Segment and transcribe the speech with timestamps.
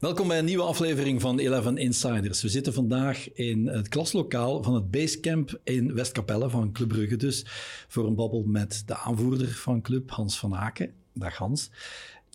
[0.00, 2.42] Welkom bij een nieuwe aflevering van Eleven Insiders.
[2.42, 7.44] We zitten vandaag in het klaslokaal van het Basecamp in Westkapelle van Club Brugge dus,
[7.88, 10.92] voor een babbel met de aanvoerder van club, Hans van Aken.
[11.12, 11.70] Dag Hans.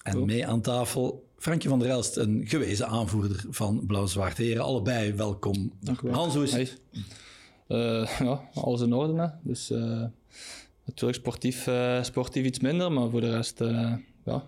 [0.04, 4.38] En mee aan tafel Frankje van der Elst, een gewezen aanvoerder van Blauw-Zwart.
[4.38, 5.72] Heren, allebei welkom.
[5.80, 6.16] Dank u wel.
[6.16, 6.82] Hans, hoe is het?
[7.68, 9.22] Eh, ja, alles in orde.
[9.22, 9.28] Hè.
[9.44, 10.04] Dus eh,
[10.86, 13.94] natuurlijk sportief, eh, sportief iets minder, maar voor de rest eh,
[14.26, 14.48] ja,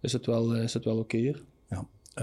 [0.00, 1.42] is het wel, is het wel oké hier.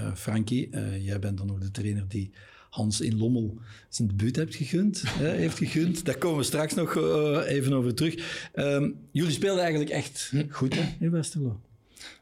[0.01, 0.07] Ja.
[0.07, 2.31] Eh, Frankie, eh, jij bent dan ook de trainer die
[2.69, 3.57] Hans in Lommel
[3.89, 6.05] zijn debuut hebt gegund, hè, heeft gegund.
[6.05, 8.49] Daar komen we straks nog eh, even over terug.
[8.53, 11.59] Ehm, jullie speelden eigenlijk echt goed hè, in Westerlo.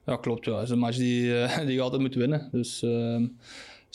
[0.06, 0.46] Ja, klopt.
[0.46, 0.54] Ja.
[0.54, 1.22] Het is een match die,
[1.66, 2.50] die je altijd moet winnen.
[2.52, 3.26] Dus ehm,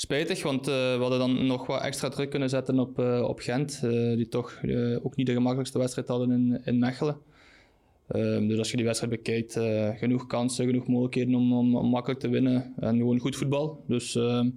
[0.00, 3.40] spijtig, want eh, we hadden dan nog wat extra druk kunnen zetten op, eh, op
[3.40, 7.16] Gent, eh, die toch eh, ook niet de gemakkelijkste wedstrijd hadden in, in Mechelen.
[8.10, 11.88] Ehm, dus als je die wedstrijd bekijkt, eh, genoeg kansen, genoeg mogelijkheden om, om, om
[11.88, 13.84] makkelijk te winnen en gewoon goed voetbal.
[13.86, 14.50] Dus ehm,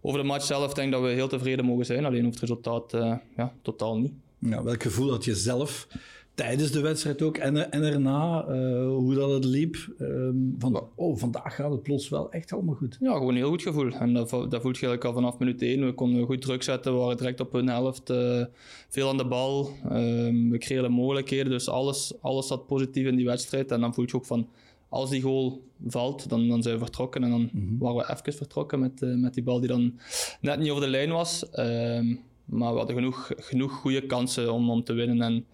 [0.00, 2.40] over de match zelf denk ik dat we heel tevreden mogen zijn, alleen over het
[2.40, 4.12] resultaat eh, ja, totaal niet.
[4.38, 5.88] Welk gevoel had je zelf
[6.34, 9.76] tijdens de wedstrijd ook en, en erna, eh, hoe dat het liep?
[9.98, 12.96] Ehm, van, oh, vandaag gaat het plots wel echt allemaal goed.
[13.00, 13.92] Ja, gewoon een heel goed gevoel.
[13.92, 15.84] En dat, dat voelt je eigenlijk al vanaf minuut 1.
[15.84, 18.10] We konden goed druk zetten, we waren direct op hun helft.
[18.10, 18.44] eh,
[18.88, 19.70] veel aan de bal.
[19.84, 21.50] Ehm, we creëerden mogelijkheden.
[21.50, 23.70] Dus alles, alles zat positief in die wedstrijd.
[23.70, 24.48] En dan voel je ook van,
[24.88, 27.24] als die goal valt, dan, dan zijn we vertrokken.
[27.24, 29.98] En dan waren we even vertrokken met, eh, met die bal die dan
[30.40, 31.50] net niet over de lijn was.
[31.50, 35.22] Ehm, maar we hadden genoeg, genoeg goede kansen om, om te winnen.
[35.22, 35.46] En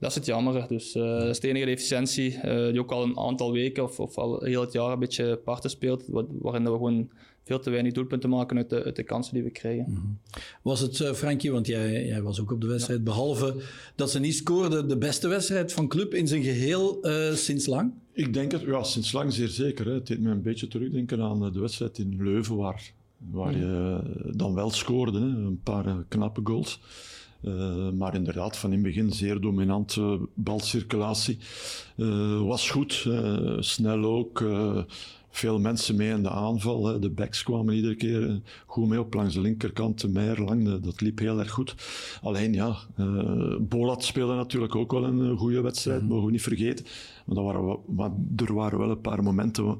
[0.00, 0.68] dat is het jammer.
[0.68, 4.00] Dus eh, dat is de enige efficiëntie eh, die ook al een aantal weken of,
[4.00, 6.04] of al heel het jaar een beetje parten speelt.
[6.06, 7.10] wa- Waarin dat we gewoon
[7.44, 10.18] veel te weinig doelpunten maken uit de, uit de kansen die we krijgen.
[10.62, 13.54] Was het, eh, Frankie, want jij, jij was ook op de wedstrijd, behalve
[13.96, 17.92] dat ze niet scoorden, de beste wedstrijd van club in zijn geheel eh, sinds lang?
[18.12, 19.86] Ik denk het, ja, sinds lang zeer zeker.
[19.86, 19.92] Hè.
[19.92, 22.92] Het deed me een beetje terugdenken aan de wedstrijd in Leuven, waar,
[23.30, 24.00] waar je
[24.36, 25.18] dan wel scoorde.
[25.18, 25.24] Hè.
[25.26, 26.80] Een paar knappe goals.
[27.44, 31.38] Eh, maar inderdaad, van in het begin zeer dominante balcirculatie.
[31.96, 34.44] Eh, was goed, eh, snel ook.
[35.32, 36.86] veel mensen mee in de aanval.
[36.86, 36.98] Hè.
[36.98, 40.00] De backs kwamen iedere keer goed mee op langs de linkerkant.
[40.00, 41.74] De Meijer lang, dat liep heel erg goed.
[42.22, 42.76] Alleen ja,
[43.60, 46.84] Bolat speelde natuurlijk ook wel een goede wedstrijd, mogen we niet vergeten.
[47.26, 49.78] Maar, dat waren, maar er waren wel een paar momenten wa-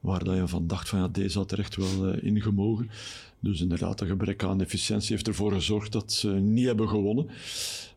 [0.00, 2.90] waar dat je van dacht van ja, deze had er echt wel eh, ingemogen.
[3.46, 7.26] Dus inderdaad, dat gebrek aan efficiëntie heeft ervoor gezorgd dat ze niet hebben gewonnen.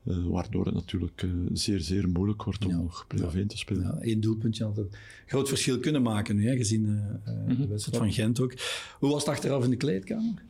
[0.04, 3.84] Eh, waardoor het natuurlijk eh, zeer, zeer moeilijk wordt om nog play-off 1 te spelen.
[3.84, 4.90] Ja, één doelpuntje had een
[5.26, 6.86] groot verschil kunnen maken nu, hè, gezien
[7.26, 8.54] eh, eh, de wedstrijd van Gent ook.
[9.00, 10.42] Hoe was het achteraf in de kleedkamer?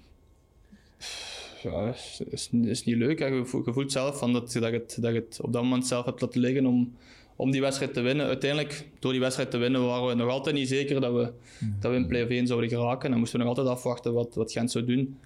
[1.64, 3.20] Ja, is, is, is niet leuk.
[3.20, 3.26] hè.
[3.26, 5.88] Je voelt, zelf van dat, je- dat, je het, dat je het op dat moment
[5.88, 6.94] zelf hebt laten liggen om,
[7.40, 8.26] om die wedstrijd te winnen.
[8.26, 11.32] Uiteindelijk, door die wedstrijd te winnen, waren we nog altijd niet zeker dat we,
[11.80, 13.04] dat we in play-off 1 zouden geraken.
[13.04, 15.18] En dan moesten we nog altijd afwachten wat, wat Gent zou doen.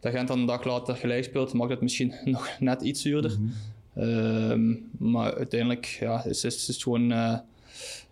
[0.00, 3.38] Dat Gent dan een dag later gelijk speelt, mag het misschien nog net iets zuurder.
[3.94, 7.38] Ehm, maar uiteindelijk ja, is, is, is het gewoon eh,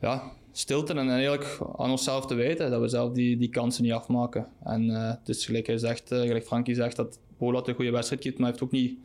[0.01, 3.93] ja, stilte en eigenlijk aan onszelf te wijten dat we zelf die, die kansen niet
[3.93, 4.47] afmaken.
[4.65, 7.91] En eh het is gelijk hij zegt, eh, gelijk Frankie zegt, dat Bolat een goede
[7.91, 8.99] wedstrijd kiet, maar hij heeft ook niet,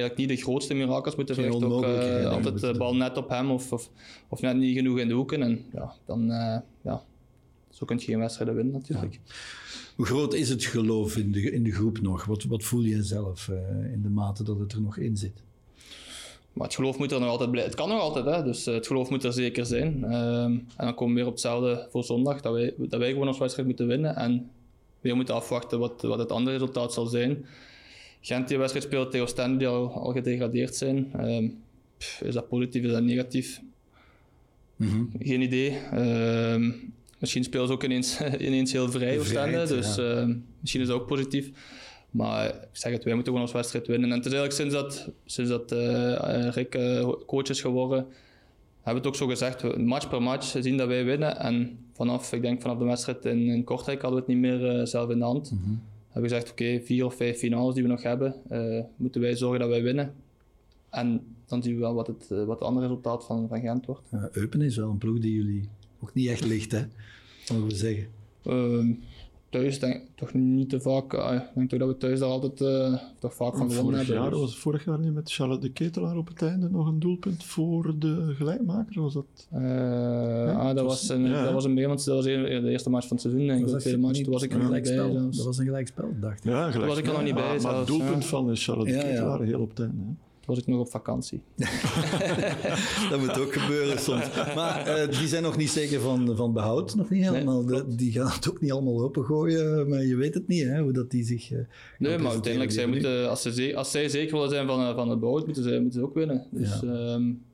[0.00, 1.72] eigenlijk niet de grootste mirakels moeten verrichten.
[1.72, 3.90] Ook eh, altijd de bal net op hem of, of,
[4.28, 5.42] of net niet genoeg in de hoeken.
[5.42, 7.02] En ja, dan eh, ja,
[7.70, 9.20] zo kun je geen wedstrijden winnen natuurlijk.
[9.96, 12.24] Hoe groot is het geloof in de, in de groep nog?
[12.24, 15.42] Wat, wat voel je zelf eh, in de mate dat het er nog in zit?
[16.52, 17.70] Maar het geloof moet er nog altijd blijven.
[17.70, 18.42] Het kan nog altijd, hè?
[18.42, 20.04] dus het geloof moet er zeker zijn.
[20.04, 23.28] Ehm, en dan komen we weer op hetzelfde voor zondag, dat wij, dat wij gewoon
[23.28, 24.16] ons wedstrijd moeten winnen.
[24.16, 24.50] En
[25.00, 27.46] weer moeten afwachten wat, wat het andere resultaat zal zijn.
[28.26, 31.12] Gent die wedstrijd speelt tegen Oostende, die al, al gedegradeerd zijn.
[31.12, 31.48] Ehm,
[31.98, 33.60] pff, is dat positief, is dat negatief?
[35.18, 35.78] Geen idee.
[35.92, 36.72] Ehm,
[37.18, 40.02] misschien spelen ze ook ineens, ineens heel vrij, Oostende, dus ja.
[40.02, 41.50] ehm, misschien is dat ook positief.
[42.10, 44.10] Maar ik zeg het, wij moeten gewoon onze wedstrijd winnen.
[44.10, 47.98] En het is eigenlijk sinds dat, sinds dat eh, Rick eh, coach is geworden,
[48.82, 51.38] hebben we het ook zo gezegd, match per match zien dat wij winnen.
[51.38, 54.78] En vanaf, ik denk vanaf de wedstrijd in, in Kortrijk hadden we het niet meer
[54.78, 55.52] eh, zelf in de hand.
[56.16, 59.60] Hebben gezegd, oké, vier of vijf finales die we nog hebben, eh, moeten wij zorgen
[59.60, 60.14] dat wij winnen.
[60.90, 63.86] En dan zien we wel wat het, eh, wat het andere resultaat van, van Gent
[63.86, 64.02] wordt.
[64.32, 65.68] Eupen is wel een ploeg die jullie
[66.00, 66.82] ook niet echt ligt, hè?
[67.52, 68.08] Mogen we zeggen.
[68.42, 68.92] Ehm,
[69.50, 71.14] thuis denk ik toch niet te vaak.
[71.14, 73.96] ah, ik denk toch dat we thuis daar altijd eh, toch vaak van gewonnen Vorig
[73.98, 74.14] hebben.
[74.22, 76.98] jaar, dus- was vorig jaar niet met Charlotte de Ketelaar op het einde nog een
[76.98, 79.00] doelpunt voor de gelijkmaker?
[79.02, 79.24] Was dat?
[79.50, 82.70] Eh, ah, dat, was een, ja, dat was een meer, want dat was een- de
[82.70, 83.46] eerste match van het seizoen.
[83.46, 84.92] Denk ik, de tweede match, toen was ik er een nog niet bij.
[84.92, 85.20] gelijkspel.
[85.20, 85.36] zelfs.
[85.36, 86.50] Dat was een gelijkspel, dacht ik.
[86.50, 86.88] Ja, gelijk.
[86.88, 88.28] was ik er nog niet bij Maar, maar het doelpunt ja.
[88.28, 89.10] van Charlotte de Ja, ja.
[89.10, 89.94] Ketelaar heel op het einde.
[90.02, 90.12] Hè.
[90.46, 91.42] Was ik nog op vakantie.
[93.10, 94.54] dat moet ook gebeuren soms.
[94.54, 97.62] Maar uh, die zijn nog niet zeker van, van behoud, nog niet helemaal.
[97.62, 100.92] Nee, die gaan het ook niet allemaal opengooien, maar je weet het niet, hè, hoe
[100.92, 101.50] dat die zich...
[101.50, 101.58] Uh,
[101.98, 105.20] nee, maar uiteindelijk, zij moeten, als, ze, als zij zeker willen zijn van, van het
[105.20, 106.46] behoud, moeten ze, moeten ze ook winnen.
[106.50, 107.12] Dus ja.
[107.14, 107.44] Um,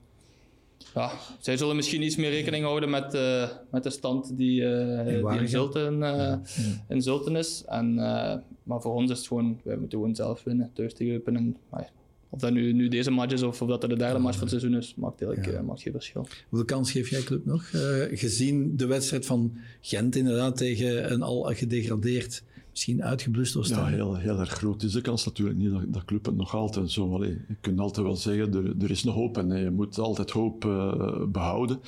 [0.94, 5.04] ja, zij zullen misschien iets meer rekening houden met, uh, met de stand die, uh,
[5.04, 6.40] die in, Zulten, ja.
[6.88, 7.64] in Zulten is.
[7.66, 7.94] En,
[8.62, 11.22] maar voor ons is het gewoon, wij moeten gewoon zelf winnen, thuis tegen.
[11.24, 11.56] En,
[12.32, 14.48] of dat nu, nu deze match is of, of dat dat de derde match van
[14.48, 15.62] het seizoen is, maakt eigenlijk ja.
[15.62, 16.26] maakt geen verschil.
[16.48, 17.70] Hoeveel kans geef jij club nog?
[18.12, 22.42] gezien de wedstrijd van Gent inderdaad tegen een al gedegradeerd
[22.72, 23.68] misschien uitgeblust was.
[23.68, 26.54] Ja, heel, heel erg groot is de kans natuurlijk niet dat, dat club het nog
[26.54, 27.14] altijd zo...
[27.14, 30.30] Allee, je kunt altijd wel zeggen, er, er is nog hoop en je moet altijd
[30.30, 31.80] hoop uh, behouden.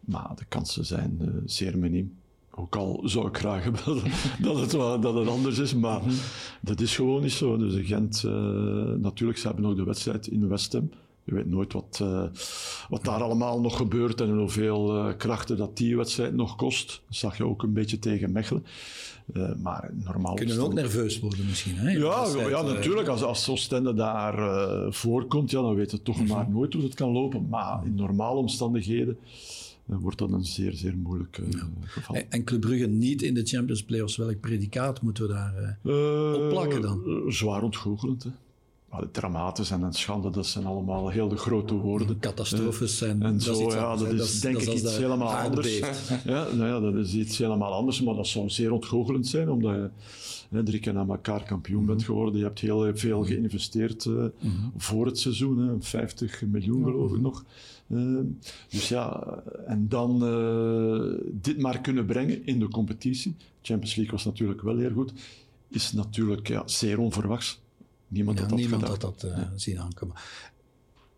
[0.00, 2.14] Maar de kansen zijn uh, zeer miniem.
[2.58, 4.02] Ook al zou ik graag hebben
[4.40, 4.70] dat het,
[5.02, 6.18] dat het anders is, maar mm -hmm.
[6.60, 7.56] dat is gewoon niet zo.
[7.56, 8.32] Dus Gent, uh,
[8.98, 10.90] natuurlijk, ze hebben nog de wedstrijd in West Ham.
[11.24, 12.22] Je weet nooit wat, uh,
[12.88, 17.02] wat daar allemaal nog gebeurt en hoeveel uh, krachten dat die wedstrijd nog kost.
[17.06, 18.64] Dat zag je ook een beetje tegen Mechelen.
[19.34, 20.34] Uh, maar normaal...
[20.34, 21.90] Kunnen ook nerveus worden misschien, hè?
[21.90, 23.08] Ja, ja, natuurlijk.
[23.08, 26.26] Als, als Oostende daar voorkomt, ja, dan weet je toch -hmm.
[26.26, 27.46] maar nooit hoe het kan lopen.
[27.48, 29.18] Maar in normale omstandigheden
[29.86, 31.68] wordt dat een zeer, zeer moeilijk ja.
[31.84, 32.16] geval.
[32.28, 34.16] En Club Brugge niet in de Champions Playoffs.
[34.16, 35.78] Welk predicaat moeten we daar
[36.34, 37.24] op plakken dan?
[37.28, 38.30] zwaar ontgoochelend, hè
[39.12, 42.18] dramatisch en een schande, dat zijn allemaal heel de grote woorden.
[42.18, 43.22] Catastrofes zijn.
[43.22, 45.78] En zo, dat ja, dat is denk ik iets helemaal anders.
[46.24, 49.74] Ja, nou ja, dat is iets helemaal anders, maar dat zou zeer ontgoochelend zijn, omdat
[49.74, 49.90] je
[50.50, 51.94] hè, drie keer na elkaar kampioen mm -hmm.
[51.94, 52.38] bent geworden.
[52.38, 54.72] Je hebt heel veel geïnvesteerd uh, mm -hmm.
[54.76, 57.44] voor het seizoen, hè, 50 miljoen geloof ik nog.
[57.88, 58.18] Uh,
[58.68, 59.34] dus ja,
[59.66, 63.36] en dan uh, dit maar kunnen brengen in de competitie.
[63.62, 65.12] Champions League was natuurlijk wel heel goed.
[65.68, 67.60] Is natuurlijk ja, zeer onverwachts.
[68.08, 70.16] Niemand had dat niemand had dat uh, zien aankomen.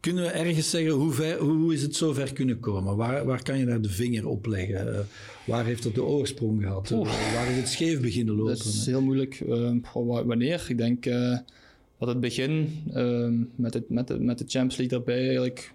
[0.01, 2.97] Kunnen we ergens zeggen, hoe, ver, hoe is het zo ver kunnen komen?
[2.97, 4.89] Waar, waar kan je daar de vinger op leggen?
[4.89, 4.99] Uh,
[5.47, 6.91] waar heeft het de oorsprong gehad?
[6.91, 6.99] Uh,
[7.35, 8.57] waar is het scheef beginnen lopen?
[8.57, 9.43] Dat is heel moeilijk.
[10.03, 10.67] wanneer?
[10.69, 11.05] Ik denk
[11.99, 15.73] dat het begin ehm, met, het, met, de, met de Champions League erbij eigenlijk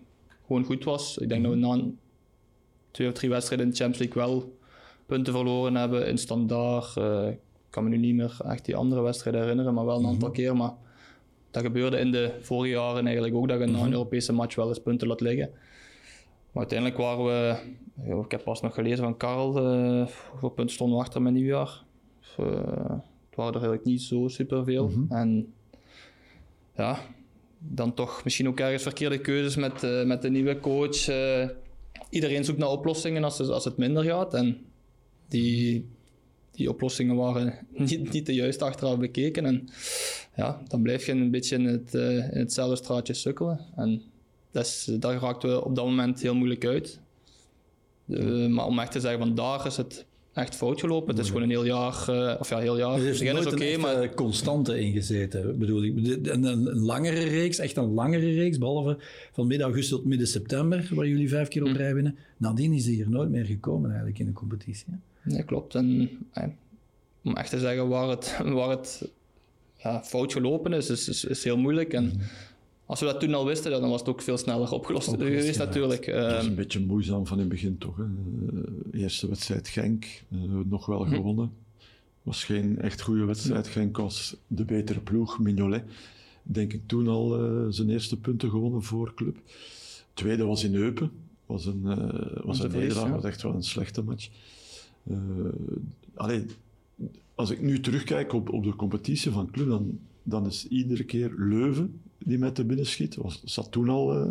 [0.53, 1.17] gewoon goed was.
[1.17, 1.61] Ik denk mm -hmm.
[1.61, 1.91] dat we na
[2.91, 4.57] twee of drie wedstrijden in de Champions League wel
[5.05, 6.95] punten verloren hebben in standaard.
[7.31, 7.39] ik
[7.69, 10.35] kan me nu niet meer echt die andere wedstrijden herinneren, maar wel een aantal mm
[10.35, 10.43] -hmm.
[10.43, 10.55] keer.
[10.55, 10.73] Maar
[11.51, 14.67] dat gebeurde in de vorige jaren eigenlijk ook, dat je na een Europese match wel
[14.67, 15.49] eens punten laat liggen.
[16.51, 17.57] Maar uiteindelijk waren we,
[18.23, 21.83] ik heb pas nog gelezen van Karel, uh, hoeveel punten stonden we achter mijn nieuwjaar.
[22.39, 22.45] Uh,
[23.29, 24.87] het waren er eigenlijk niet zo superveel.
[24.87, 25.17] Mm -hmm.
[25.17, 25.53] En
[26.75, 26.99] ja,
[27.69, 31.09] dan toch misschien ook ergens verkeerde keuzes met, uh, met de nieuwe coach.
[31.09, 31.47] Uh,
[32.09, 34.33] iedereen zoekt naar oplossingen als, als het minder gaat.
[34.33, 34.65] En
[35.27, 35.89] die,
[36.51, 39.45] die oplossingen waren niet, niet de juiste achteraf bekeken.
[39.45, 39.69] En
[40.35, 43.59] ja, dan blijf je een beetje in, het, uh, in hetzelfde straatje sukkelen.
[43.75, 44.01] En
[44.99, 46.99] daar raakten we op dat moment heel moeilijk uit.
[48.49, 51.09] Maar om echt te zeggen, van daar is het echt fout gelopen.
[51.09, 52.99] Het is gewoon een heel jaar, uh, of ja, heel jaar.
[52.99, 54.13] Er is nooit is okay, een maar...
[54.13, 55.95] constante ingezeten, bedoel ik.
[56.23, 58.97] Een, een, langere reeks, echt een langere reeks, behalve
[59.31, 61.75] van midden augustus tot midden september, waar jullie vijf keer op hm.
[61.75, 62.17] rij winnen.
[62.37, 64.85] Nadien is die hier nooit meer gekomen eigenlijk in de competitie.
[64.89, 65.31] Hè?
[65.31, 65.75] Nee, klopt.
[65.75, 66.09] En
[67.23, 69.09] om echt te zeggen waar het, waar het
[69.77, 71.93] ja, fout gelopen is, is, is, is heel moeilijk.
[71.93, 72.21] En
[72.85, 75.65] als we dat toen al wisten, dan was het ook veel sneller opgelost, geweest ja.
[75.65, 76.05] natuurlijk.
[76.05, 77.97] Het was een ehm, beetje moeizaam van in het begin toch.
[77.97, 78.03] Hè.
[78.91, 81.13] De eerste wedstrijd Genk, uh, nog wel hm.
[81.13, 81.51] gewonnen.
[82.23, 83.67] was geen echt goede wedstrijd.
[83.67, 85.39] Genk was de betere ploeg.
[85.39, 85.83] Mignolet,
[86.43, 89.37] denk ik toen al uh, zijn eerste punten gewonnen voor club.
[90.13, 91.11] Tweede was in Eupen.
[91.45, 94.29] Was een, uh, was een nederlaag, was echt wel een slechte match.
[96.13, 96.45] allee,
[97.35, 101.33] als ik nu terugkijk op, op de competitie van club, dan, dan is iedere keer
[101.37, 103.15] Leuven die met de binnen schiet.
[103.15, 104.19] Was, zat toen al...
[104.19, 104.27] Uh,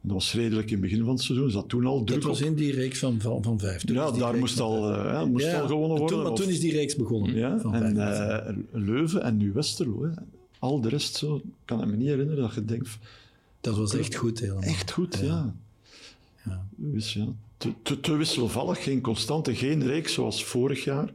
[0.00, 1.50] dat was redelijk in het begin van het seizoen.
[1.50, 3.84] Zat toen al druk Dat was in die reeks van, van, van vijf.
[3.84, 6.06] Toen ja, daar moest, al, uh, moest ja, al gewonnen worden.
[6.06, 7.34] Toen, maar of, toen is die reeks begonnen.
[7.34, 10.02] Ja, en uh, Leuven en nu Westerlo.
[10.02, 10.10] Hè.
[10.58, 12.98] Al de rest zo, kan ik me niet herinneren dat je denkt...
[13.60, 14.62] Dat was echt goed helemaal.
[14.62, 15.26] Echt goed, ja.
[15.26, 15.54] ja.
[16.44, 16.66] ja.
[16.76, 17.26] Dus, ja
[17.58, 21.12] te, te, te wisselvallig, geen constante, geen reeks zoals vorig jaar.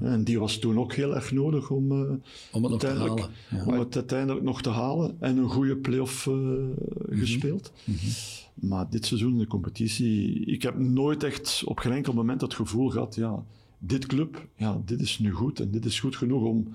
[0.00, 2.10] En die was toen ook heel erg nodig om, uh,
[2.52, 3.64] om, het, uiteindelijk, ja.
[3.64, 6.74] om het uiteindelijk nog te halen en een goede play-off uh, mm
[7.08, 7.18] -hmm.
[7.18, 7.72] gespeeld.
[7.84, 8.68] Mm -hmm.
[8.68, 12.54] Maar dit seizoen in de competitie, ik heb nooit echt op geen enkel moment het
[12.54, 13.44] gevoel gehad, ja,
[13.78, 16.74] dit club, ja, dit is nu goed en dit is goed genoeg om,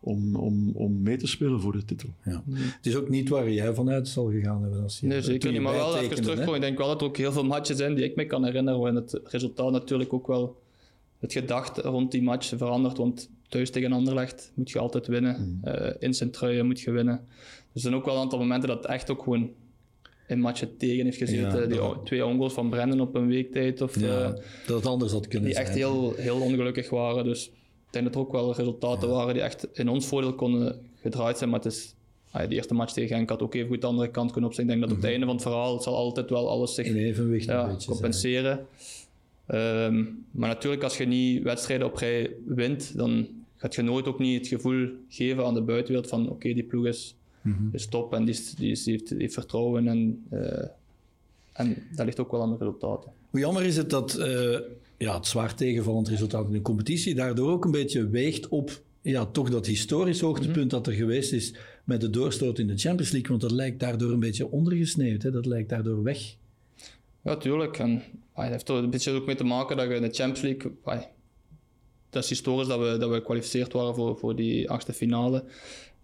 [0.00, 2.08] om, om, om mee te spelen voor de titel.
[2.24, 2.42] Ja.
[2.46, 2.54] Mm.
[2.56, 4.82] Het is ook niet waar jij vanuit zal gegaan hebben.
[4.82, 5.60] Als je, nee, zeker niet.
[5.60, 6.54] Maar wel even terugkomen.
[6.54, 8.80] Ik denk wel dat er ook heel veel matches zijn die ik me kan herinneren,
[8.80, 10.61] waarin het resultaat natuurlijk ook wel
[11.22, 12.96] het gedacht rond die match verandert.
[12.96, 15.60] Want thuis tegen Anderlecht moet je altijd winnen.
[15.62, 15.72] Mm.
[15.72, 17.14] Uh, in Sint-Truiden moet je winnen.
[17.74, 19.50] er zijn ook wel een aantal momenten dat het echt ook gewoon
[20.26, 21.60] in matchen tegen heeft gezeten.
[21.60, 23.80] Ja, die dat- twee ongoals van Brendan op een weektijd.
[23.80, 24.32] Of, Ja, eh,
[24.66, 25.66] dat het anders had kunnen die zijn.
[25.66, 27.24] echt heel, heel ongelukkig waren.
[27.24, 27.52] Dus ik
[27.90, 31.50] denk dat er ook wel resultaten waren die echt in ons voordeel konden gedraaid zijn.
[31.50, 31.94] Maar het is,
[32.30, 34.56] ah, die eerste match tegen Genk had ook even goed de andere kant kunnen op
[34.56, 34.66] zijn.
[34.66, 36.86] Ik denk dat op het einde van het verhaal het zal altijd wel alles zich
[36.86, 37.94] In evenwicht ja, zijn.
[39.46, 44.18] Ehm, maar natuurlijk, als je niet wedstrijden op rij wint, dan gaat je nooit ook
[44.18, 47.62] niet het gevoel geven aan de buitenwereld van oké, die ploeg is, Mhm.
[47.72, 49.88] is top en die, is- die, is- die heeft, die heeft vertrouwen.
[49.88, 50.64] En, eh,
[51.52, 53.10] en dat ligt ook wel aan de resultaten.
[53.30, 54.58] Hoe jammer is het dat eh,
[54.98, 59.26] ja, het zwaar tegenvallend resultaat in de competitie daardoor ook een beetje weegt op ja,
[59.26, 63.28] toch dat historisch hoogtepunt dat er geweest is met de doorstoot in de Champions League.
[63.30, 65.22] Want dat lijkt daardoor een beetje ondergesneeuwd.
[65.22, 65.30] Hè?
[65.30, 66.34] Dat lijkt daardoor weg.
[67.24, 67.78] Ja, tuurlijk.
[67.78, 68.02] En
[68.32, 71.06] het heeft er een beetje ook mee te maken dat je in de Champions League.
[72.10, 75.44] dat is historisch dat we, dat we gekwalificeerd waren voor, voor die achtste finale.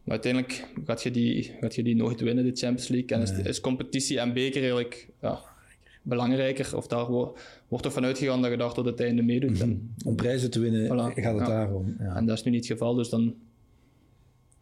[0.04, 3.08] Maar uiteindelijk gaat je die, gaat je die nooit winnen, de Champions League.
[3.16, 5.40] En is, is competitie en beker eigenlijk ja,
[6.02, 6.76] belangrijker.
[6.76, 7.36] Of daar wo-
[7.68, 9.60] wordt er vanuit gegaan dat je daar tot het einde meedoet.
[9.60, 11.14] En, Om prijzen te winnen Voilà.
[11.14, 11.46] gaat het Ja.
[11.46, 11.96] daarom.
[11.98, 12.16] Ja.
[12.16, 12.94] en dat is nu niet het geval.
[12.94, 13.34] Dus dan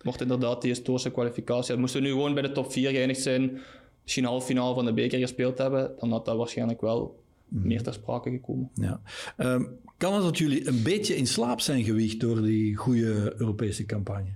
[0.02, 1.76] wordt inderdaad die historische kwalificatie.
[1.76, 3.58] Moesten we nu gewoon bij de top 4 geëindigd zijn,
[4.06, 7.92] misschien half finale van de beker gespeeld hebben, dan had dat waarschijnlijk wel meer ter
[7.92, 8.70] sprake gekomen.
[8.74, 9.00] Ja.
[9.36, 9.64] Ehm,
[9.96, 14.30] kan het dat jullie een beetje in slaap zijn gewiegd door die goede Europese campagne?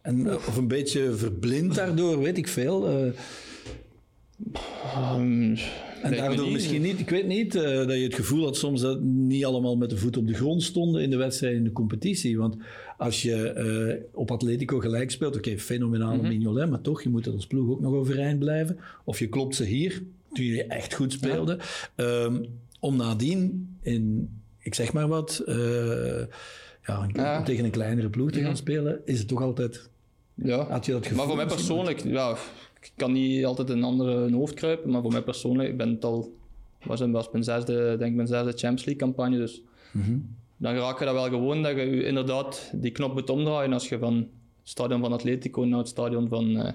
[0.00, 3.12] En, eh, of een beetje verblind daardoor, weet ik veel.
[4.94, 5.56] Ehm,
[6.04, 6.52] En daardoor niet.
[6.54, 9.76] misschien niet, ik weet niet, eh, dat je het gevoel had soms dat niet allemaal
[9.76, 12.38] met de voet op de grond stonden in de wedstrijd in de competitie.
[12.38, 12.56] Want
[12.98, 16.28] als je eh, op Atletico gelijk speelt, oké, fenomenale Mhm.
[16.28, 18.78] Mignolet, maar toch, je moet er als ploeg ook nog overeind blijven.
[19.04, 21.58] Of je klopt ze hier, toen je echt goed speelde.
[21.94, 22.44] Ehm,
[22.80, 25.56] om nadien in, ik zeg maar wat, eh,
[26.86, 27.42] ja, een- Ja.
[27.42, 28.56] tegen een kleinere ploeg te gaan Mhm.
[28.56, 29.88] spelen, is het toch altijd,
[30.34, 30.66] Ja.
[30.68, 31.16] had je dat gevoel?
[31.18, 32.36] Maar voor mij persoonlijk, ja,
[32.86, 36.04] ik kan niet altijd een andere hoofd kruipen, maar voor mij persoonlijk, ik ben het
[36.04, 36.32] al,
[36.84, 39.62] was het was mijn zesde, denk ik mijn zesde Champions League campagne, dus
[39.92, 40.18] Mhm.
[40.56, 43.98] dan raak je dat wel gewoon dat je inderdaad die knop moet omdraaien als je
[43.98, 44.26] van het
[44.62, 46.72] stadion van Atletico naar het stadion van eh,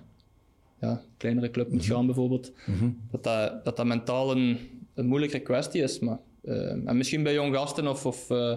[0.81, 2.51] ja, een kleinere club moet gaan bijvoorbeeld.
[2.65, 2.89] Mhm.
[3.11, 4.57] Dat, dat, dat dat mentaal een,
[4.93, 5.99] een moeilijke kwestie is.
[5.99, 8.55] Maar, eh, en misschien bij jong gasten of, of eh,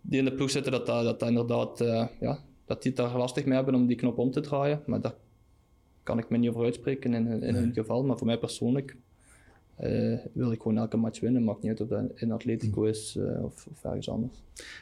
[0.00, 1.78] die in de ploeg zitten, dat dat, dat, dat inderdaad
[2.20, 4.82] ja, dat die het daar lastig mee hebben om die knop om te draaien.
[4.86, 5.14] Maar daar
[6.04, 8.04] kan ik me niet over uitspreken in, in hun geval.
[8.04, 8.96] Maar voor mij persoonlijk
[9.76, 11.44] eh, wil ik gewoon elke match winnen.
[11.44, 14.32] Maakt niet uit of dat in Atletico is eh, of, of ergens anders.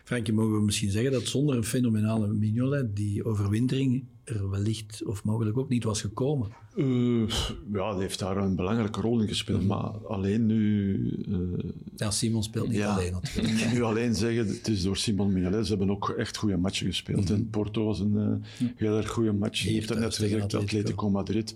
[0.05, 5.25] Frankje, mogen we misschien zeggen dat zonder een fenomenale Mignolet die overwintering er wellicht of
[5.25, 6.49] mogelijk ook niet was gekomen?
[6.77, 7.29] Eh,
[7.73, 9.67] ja, die heeft daar een belangrijke rol in gespeeld.
[9.67, 10.95] Maar alleen nu...
[11.29, 12.95] eh, Ja, Simon speelt niet Ja.
[12.95, 13.73] alleen natuurlijk.
[13.75, 15.67] nu alleen zeggen, het is door Simon Mignolet.
[15.67, 17.31] Ze hebben ook echt goede matchen gespeeld.
[17.31, 18.43] En Porto was een
[18.77, 19.59] heel erg goede match.
[19.63, 20.59] Je Hier hebt het net gezegd, Atletico.
[20.65, 21.55] Atletico Madrid.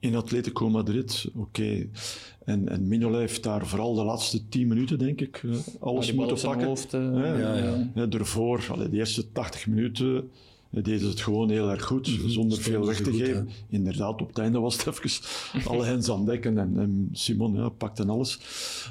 [0.00, 1.86] In Atletico Madrid, oké.
[2.44, 5.50] En, en Mignolet heeft daar vooral de laatste tien minuten, denk ik, eh,
[5.80, 6.66] alles moeten pakken.
[6.66, 6.94] hoofd.
[6.94, 7.54] eh, Ja, ja.
[7.54, 10.30] eh, Ja, daarvoor, allee, de eerste 80 minuten,
[10.70, 13.48] eh, deden ze het gewoon heel erg goed, zonder stonden veel weg te goed, geven.
[13.68, 15.20] Inderdaad, op het einde was het even
[15.70, 18.38] alle hens aan dekken en, en Simon ja, pakte alles.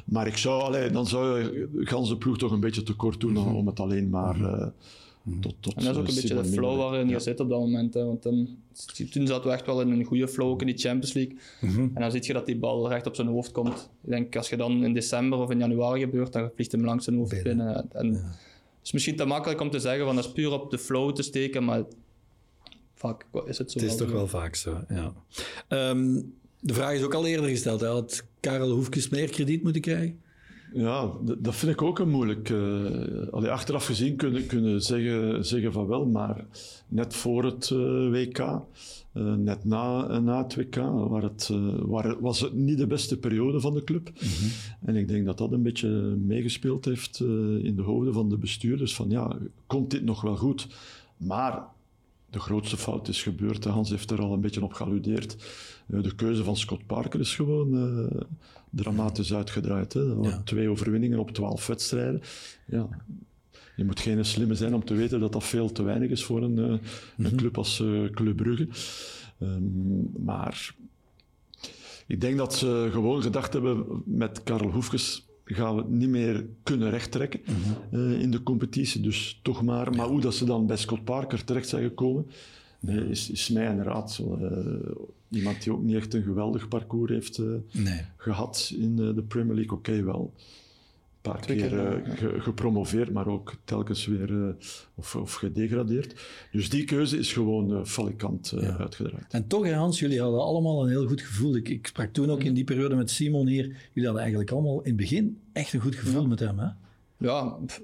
[0.06, 3.38] Maar ik zou, allee, dan zou je de ganse ploeg toch een beetje tekort doen
[3.38, 4.68] om het alleen maar eh,
[5.41, 7.19] tot, tot En dat is ook een beetje de flow waarin je Ja.
[7.19, 7.93] zit op dat moment.
[7.93, 8.57] Hè, want dan,
[9.12, 11.38] toen zaten we echt wel in een goede flow ook in die Champions League.
[11.62, 11.79] Mhm.
[11.81, 13.89] En dan zie je dat die bal recht op zijn hoofd komt.
[14.03, 17.03] Ik denk, als je dan in december of in januari gebeurt, dan vliegt hem langs
[17.03, 17.55] zijn hoofd Binnen.
[17.57, 17.91] binnen.
[17.91, 20.77] En Het is misschien te makkelijk om te zeggen, van dat is puur op de
[20.77, 21.84] flow te steken, maar
[22.93, 23.79] vaak is het zo.
[23.79, 25.13] Het is toch wel vaak zo, ja.
[25.67, 26.22] Ehm,
[26.60, 27.79] de vraag is ook al eerder gesteld.
[27.81, 27.88] hè.
[27.88, 30.19] Had Karel Hoefkes meer krediet moeten krijgen?
[30.74, 32.51] Ja, dat vind ik ook een moeilijk.
[33.31, 36.45] allee, achteraf gezien kunnen, kunnen zeggen, zeggen van wel, maar
[36.88, 40.75] net voor het eh, WK, eh, net na, na het WK,
[41.09, 44.12] waar het, waar was het niet de beste periode van de club.
[44.86, 45.89] En ik denk dat dat een beetje
[46.25, 47.19] meegespeeld heeft
[47.62, 48.95] in de hoofden van de bestuurders.
[48.95, 50.67] Van ja, komt dit nog wel goed?
[51.17, 51.63] Maar
[52.29, 53.63] de grootste fout is gebeurd.
[53.63, 55.36] Hans heeft er al een beetje op gealludeerd.
[55.88, 58.22] Eh, de keuze van Scott Parker is gewoon eh,
[58.69, 59.93] dramatisch uitgedraaid.
[59.93, 60.01] Hè.
[60.01, 60.41] Ja.
[60.43, 62.22] Twee overwinningen op twaalf wedstrijden.
[62.65, 62.88] Ja.
[63.75, 66.43] Je moet geen slimme zijn om te weten dat dat veel te weinig is voor
[66.43, 68.67] een, eh, een club als Club Brugge.
[69.39, 70.75] Ehm, maar
[72.07, 76.46] ik denk dat ze gewoon gedacht hebben met Karel Hoefkes gaan we het niet meer
[76.63, 77.39] kunnen rechttrekken
[77.92, 79.01] eh, in de competitie.
[79.01, 79.96] Dus toch maar.
[79.96, 82.27] Maar hoe dat ze dan bij Scott Parker terecht zijn gekomen,
[82.80, 84.38] nee, is, is mij een raadsel.
[84.42, 84.92] Eh,
[85.30, 88.01] iemand die ook niet echt een geweldig parcours heeft eh, Nee.
[88.18, 89.77] gehad in de Premier League.
[89.77, 90.34] Oké, wel.
[91.31, 94.53] Paar Twee keer, keer, eh, ge- gepromoveerd, maar ook telkens weer eh,
[94.96, 96.22] of, of gedegradeerd.
[96.51, 98.77] Dus die keuze is gewoon eh falikant eh, Ja.
[98.77, 99.25] uitgedraaid.
[99.29, 101.55] En toch, hè, Hans, jullie hadden allemaal een heel goed gevoel.
[101.55, 103.63] Ik, ik sprak toen ook in die periode met Simon hier.
[103.65, 106.60] Jullie hadden eigenlijk allemaal in het begin echt een goed gevoel met hem.
[106.60, 106.67] Hè?
[107.17, 107.81] Ja, het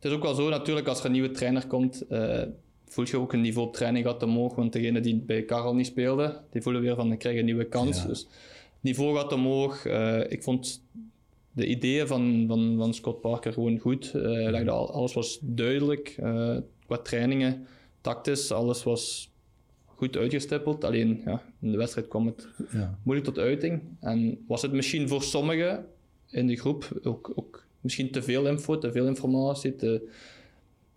[0.00, 2.42] is ook wel zo natuurlijk, als er een nieuwe trainer komt, eh
[2.86, 4.54] voel je ook een niveau op training gaat omhoog.
[4.54, 7.64] Want degene die bij Karel niet speelde, die voelen weer van, ik krijg een nieuwe
[7.64, 8.02] kans.
[8.02, 8.06] Ja.
[8.06, 8.28] Dus het
[8.80, 9.84] niveau gaat omhoog.
[9.86, 10.81] Eh, ik vond
[11.52, 14.14] de ideeën van, van, van Scott Parker gewoon goed.
[14.14, 16.14] Eh, legde al- alles was duidelijk.
[16.18, 16.56] eh,
[16.86, 17.66] qua trainingen,
[18.00, 19.30] tactisch, alles was
[19.84, 20.84] goed uitgestippeld.
[20.84, 22.98] Alleen ja, in de wedstrijd kwam het Ja.
[23.02, 23.82] moeilijk tot uiting.
[24.00, 25.86] En was het misschien voor sommigen
[26.30, 30.08] in de groep ook, ook misschien te veel info, te veel informatie, te,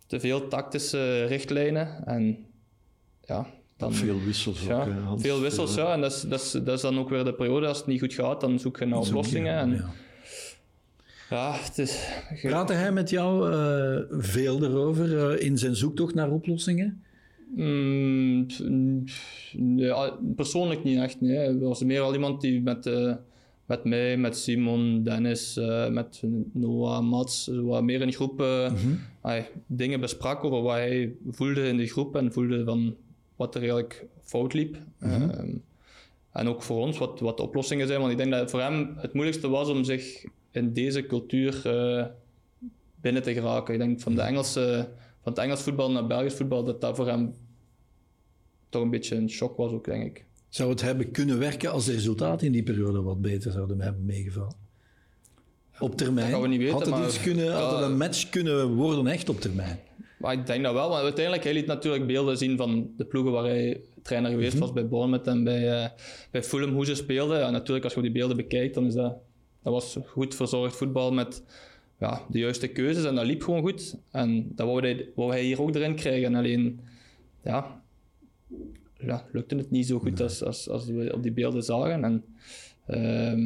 [0.06, 2.06] te veel tactische richtlijnen.
[2.06, 2.44] En
[3.24, 3.46] ja,
[3.76, 4.68] dan, Veel wissels ook.
[4.68, 5.22] ja, hè, Hans.
[5.22, 5.74] veel wissels.
[5.74, 5.92] Ja.
[5.92, 7.66] En dat is, dat, is, dat is dan ook weer de periode.
[7.66, 9.56] Als het niet goed gaat, dan zoek je naar oplossingen.
[9.58, 9.84] En,
[11.30, 11.52] Ja.
[11.52, 12.08] het is...
[12.42, 17.04] Praatte hij met jou eh, veel erover eh, in zijn zoektocht naar oplossingen?
[17.54, 18.46] Mm,
[19.52, 21.20] nee, ah, persoonlijk niet echt.
[21.20, 21.36] Nee.
[21.36, 23.14] Hij was meer al iemand die met, eh,
[23.66, 28.72] met mij, met Simon, Dennis, eh, met Noah, Mats, wat meer in groep eh,
[29.20, 32.96] ah, dingen besprak over wat hij voelde in de groep en voelde van
[33.36, 34.76] wat er eigenlijk fout liep.
[35.00, 35.48] Ehm,
[36.36, 38.00] en ook voor ons wat, wat de oplossingen zijn.
[38.00, 42.06] Want ik denk dat voor hem het moeilijkste was om zich in deze cultuur eh,
[43.00, 43.74] binnen te geraken.
[43.74, 44.88] Ik denk van, de Engelse,
[45.22, 47.34] van het Engels voetbal naar Belgisch voetbal, dat dat voor hem
[48.68, 50.24] toch een beetje een shock was ook, denk ik.
[50.48, 54.04] Zou het hebben kunnen werken als de resultaten in die periode wat beter zouden hebben
[54.04, 54.64] meegevallen?
[55.78, 56.30] Op termijn?
[56.30, 58.74] Dat gaan we niet weten, had het, maar- iets kunnen, had het een match kunnen
[58.74, 59.78] worden echt op termijn?
[60.18, 63.32] Maar ik denk dat wel, want uiteindelijk hij liet natuurlijk beelden zien van de ploegen
[63.32, 65.88] waar hij trainer geweest was, bij Bournemouth en bij, eh,
[66.30, 67.38] bij Fulham, hoe ze speelden.
[67.38, 69.16] Ja, natuurlijk, als je die beelden bekijkt, dan is dat,
[69.62, 71.42] dat was goed verzorgd voetbal met
[71.98, 73.96] ja, de juiste keuzes en dat liep gewoon goed.
[74.10, 76.34] En dat wou hij, wou hij hier ook erin krijgen.
[76.34, 76.80] Alleen,
[77.44, 77.82] ja,
[78.98, 82.04] ja lukte het niet zo goed als, als, als we op die beelden zagen.
[82.04, 82.24] En,
[82.86, 83.42] ehm,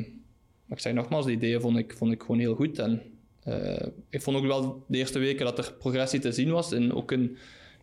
[0.66, 2.78] maar ik zeg nogmaals, de ideeën vond ik, vond ik gewoon heel goed.
[2.78, 3.02] En
[3.42, 6.72] eh, ik vond ook wel de eerste weken dat er progressie te zien was.
[6.72, 7.36] En ook in,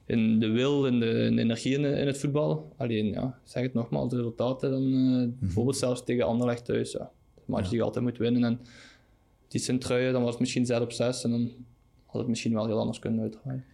[0.08, 2.74] in de wil en de, in de energie in, in het voetbal.
[2.78, 6.92] Alleen, ja, zeg het nogmaals, de resultaten dan, eh, bijvoorbeeld zelfs tegen Anderlecht thuis.
[6.92, 7.12] Ja.
[7.36, 8.44] De match die je altijd moet winnen.
[8.44, 8.60] En
[9.48, 11.24] die Sint-Truiden, dan was het misschien 6 op 6.
[11.24, 11.52] En dan
[12.06, 13.66] had het misschien wel heel anders kunnen uitdraaien.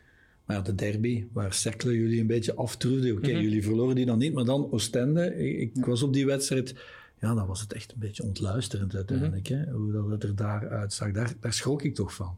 [0.46, 3.14] Maar ja, de derby, waar Cercle jullie een beetje aftroefde.
[3.14, 5.36] Oké, jullie verloren die dan niet, maar dan Oostende.
[5.36, 6.76] Ik, ik was op die wedstrijd.
[7.20, 9.48] Ja, dan was het echt een beetje ontluisterend uiteindelijk.
[9.48, 9.72] hè?
[9.72, 11.12] Hoe dat het er daar uitzag.
[11.12, 12.38] Daar, daar schrok ik toch van.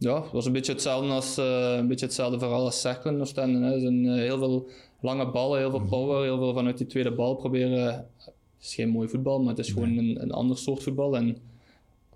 [0.00, 3.20] Ja, het was een beetje hetzelfde, als, eh, een beetje hetzelfde verhaal als Cercle in
[3.20, 3.66] Oostende.
[3.66, 3.80] Hè.
[3.80, 4.68] Zijn eh, heel veel
[5.00, 7.84] lange ballen, heel veel power, heel veel vanuit die tweede bal proberen.
[7.84, 11.16] Het is geen mooi voetbal, maar het is gewoon een, een ander soort voetbal.
[11.16, 11.36] En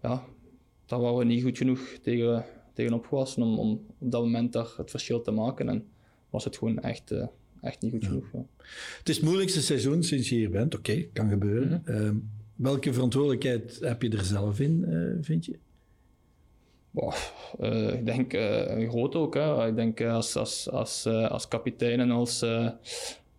[0.03, 0.25] ja,
[0.87, 4.73] daar waren we niet goed genoeg tegen, tegen opgewassen om, om op dat moment daar
[4.77, 5.68] het verschil te maken.
[5.68, 5.85] En
[6.31, 7.27] was het gewoon echt, eh,
[7.61, 8.27] echt niet goed genoeg.
[8.33, 8.47] Ja.
[8.99, 10.75] Het is het moeilijkste seizoen sinds je hier bent.
[10.75, 11.83] Oké, kan gebeuren.
[11.85, 12.16] Ehm,
[12.55, 14.87] welke verantwoordelijkheid heb je er zelf in,
[15.23, 15.59] vind je?
[16.94, 17.14] Boah,
[17.59, 19.35] eh, ik denk eh, groot ook.
[19.35, 19.66] Hè.
[19.66, 22.68] Ik denk eh, als, als, als, eh, als kapitein en als, eh,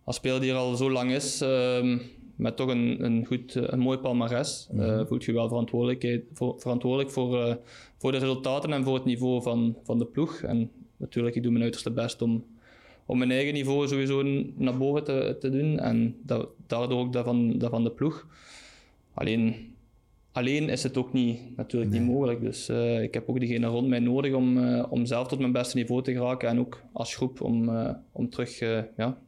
[0.04, 1.98] als speler die er al zo lang is, ehm,
[2.36, 6.54] met toch een, een, goed, eh, een mooi palmares, eh, voelt je wel verantwoordelijkheid, voor,
[6.58, 7.54] verantwoordelijk voor, eh,
[7.96, 10.40] voor de resultaten en voor het niveau van, van de ploeg.
[10.40, 12.44] En natuurlijk, ik doe mijn uiterste best om,
[13.06, 14.22] om mijn eigen niveau sowieso
[14.56, 16.16] naar boven te, te doen en
[16.66, 18.26] daardoor ook dat van, dat van de ploeg.
[19.14, 19.74] Alleen
[20.36, 22.40] alleen is het ook niet, natuurlijk niet mogelijk.
[22.40, 25.52] Dus eh, ik heb ook diegene rond mij nodig om, eh, om zelf tot mijn
[25.52, 26.48] beste niveau te geraken.
[26.48, 28.58] En ook als groep om, eh, om terug
[28.96, 29.18] ja,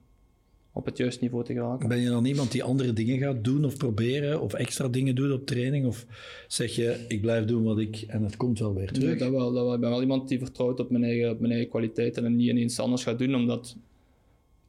[0.72, 1.88] op het juiste niveau te geraken.
[1.88, 5.32] Ben je dan iemand die andere dingen gaat doen of proberen of extra dingen doet
[5.32, 5.86] op training?
[5.86, 6.06] Of
[6.48, 9.18] zeg je, ik blijf doen wat ik en het komt wel weer Nee, terug?
[9.18, 9.74] dat wel, dat wel.
[9.74, 12.48] Ik ben wel iemand die vertrouwt op mijn eigen, op mijn eigen kwaliteiten en niet
[12.48, 13.76] ineens anders gaat doen, omdat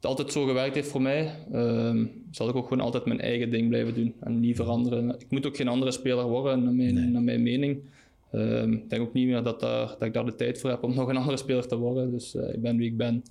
[0.00, 1.34] het altijd zo gewerkt heeft voor mij.
[1.52, 5.14] Ehm, zal ik ook gewoon altijd mijn eigen ding blijven doen en niet veranderen.
[5.18, 7.82] Ik moet ook geen andere speler worden, naar mijn, naar mijn mening.
[8.32, 10.82] Ehm, ik denk ook niet meer dat, daar, dat ik daar de tijd voor heb
[10.82, 12.10] om nog een andere speler te worden.
[12.10, 13.24] Dus eh, ik ben wie ik ben.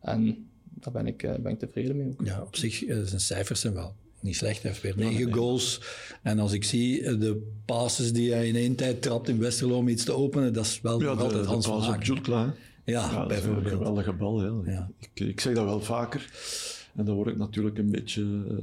[0.00, 2.26] En daar ben ik, eh, ben ik tevreden mee ook.
[2.26, 4.62] Ja, op zich eh, zijn cijfers zijn wel niet slecht.
[4.62, 5.80] Hij heeft weer negen goals.
[6.22, 9.88] En als ik zie de passes die hij in één tijd trapt in Westerlo om
[9.88, 11.94] iets te openen, dat is wel Ja, nog de, altijd de Hans van paas op
[11.94, 12.06] Aken.
[12.06, 12.44] Jutkla.
[12.46, 12.52] hè.
[12.90, 13.68] Ja, Ja, is een bijvoorbeeld.
[13.68, 14.64] geweldige bal.
[14.66, 14.90] Ja.
[14.98, 16.30] Ik, ik zeg dat wel vaker.
[16.96, 18.56] En dan word ik natuurlijk een beetje eh,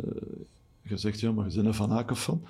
[0.86, 2.44] gezegd, ja, maar je bent een Van Aken van.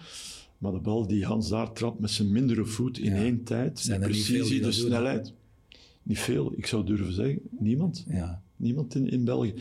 [0.57, 3.99] Maar de bal die Hans daar trapt met zijn mindere voet in één tijd, Zijn
[3.99, 4.71] de precisie, de doen, hè?
[4.71, 5.33] snelheid.
[6.03, 8.05] Niet veel, ik zou durven zeggen, niemand.
[8.07, 8.41] Ja.
[8.55, 9.53] Niemand in, in België.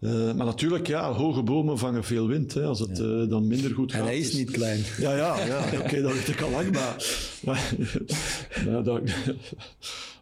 [0.00, 2.54] Uh, maar natuurlijk, ja, hoge bomen vangen veel wind.
[2.54, 3.04] Hè, als het ja.
[3.04, 4.00] uh, dan minder goed gaat.
[4.00, 4.80] En hij is niet klein.
[4.98, 6.72] Ja, ja, ja oké, okay, dat weet ik al lang.
[6.72, 6.96] Maar,
[7.44, 7.74] maar,
[8.66, 9.00] nou, dat,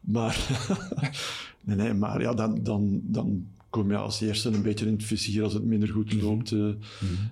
[0.04, 0.66] maar,
[1.64, 5.04] nee, nee, maar ja, dan, dan, dan kom je als eerste een beetje in het
[5.04, 6.50] vizier als het minder goed loopt.
[6.50, 6.76] Uh, mm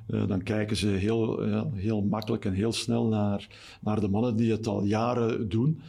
[0.07, 0.27] -hmm.
[0.27, 3.49] dan kijken ze heel, ja, heel makkelijk en heel snel naar,
[3.81, 5.81] naar de mannen die het al jaren doen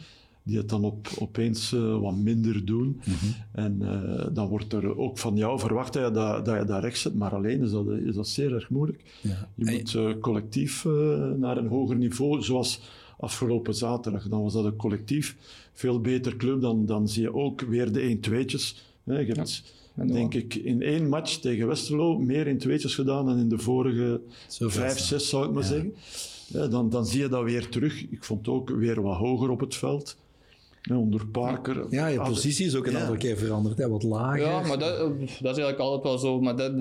[0.42, 2.86] die het dan op, opeens uh, wat minder doen.
[2.86, 3.34] Mm -hmm.
[3.52, 3.78] En
[4.32, 7.14] dan wordt er ook van jou verwacht dat je dat, dat, je dat recht zet,
[7.14, 9.02] maar alleen is dat, is dat zeer erg moeilijk.
[9.20, 9.48] Ja.
[9.54, 10.84] Je moet collectief
[11.36, 12.80] naar een hoger niveau, zoals
[13.18, 14.28] afgelopen zaterdag.
[14.28, 15.36] Dan was dat een collectief
[15.72, 16.60] veel beter club.
[16.60, 18.76] Dan, dan zie je ook weer de 1-2'tjes.
[19.04, 19.62] Je hebt,
[19.94, 23.58] ja, denk ik, in één match tegen Westerlo meer in tweetjes gedaan dan in de
[23.58, 25.68] vorige Zo vijf, zes, zou ik maar ja.
[25.68, 25.94] zeggen.
[26.46, 28.10] Ja, dan, dan zie je dat weer terug.
[28.10, 30.16] Ik vond het ook weer wat hoger op het veld.
[30.82, 31.86] Ja, onder Parker.
[31.90, 33.00] Ja, je positie is ook een ja.
[33.00, 33.88] aantal keer veranderd, hè?
[33.88, 34.40] wat lager.
[34.40, 36.40] Ja, maar dat, dat is eigenlijk altijd wel zo.
[36.40, 36.72] Maar dat,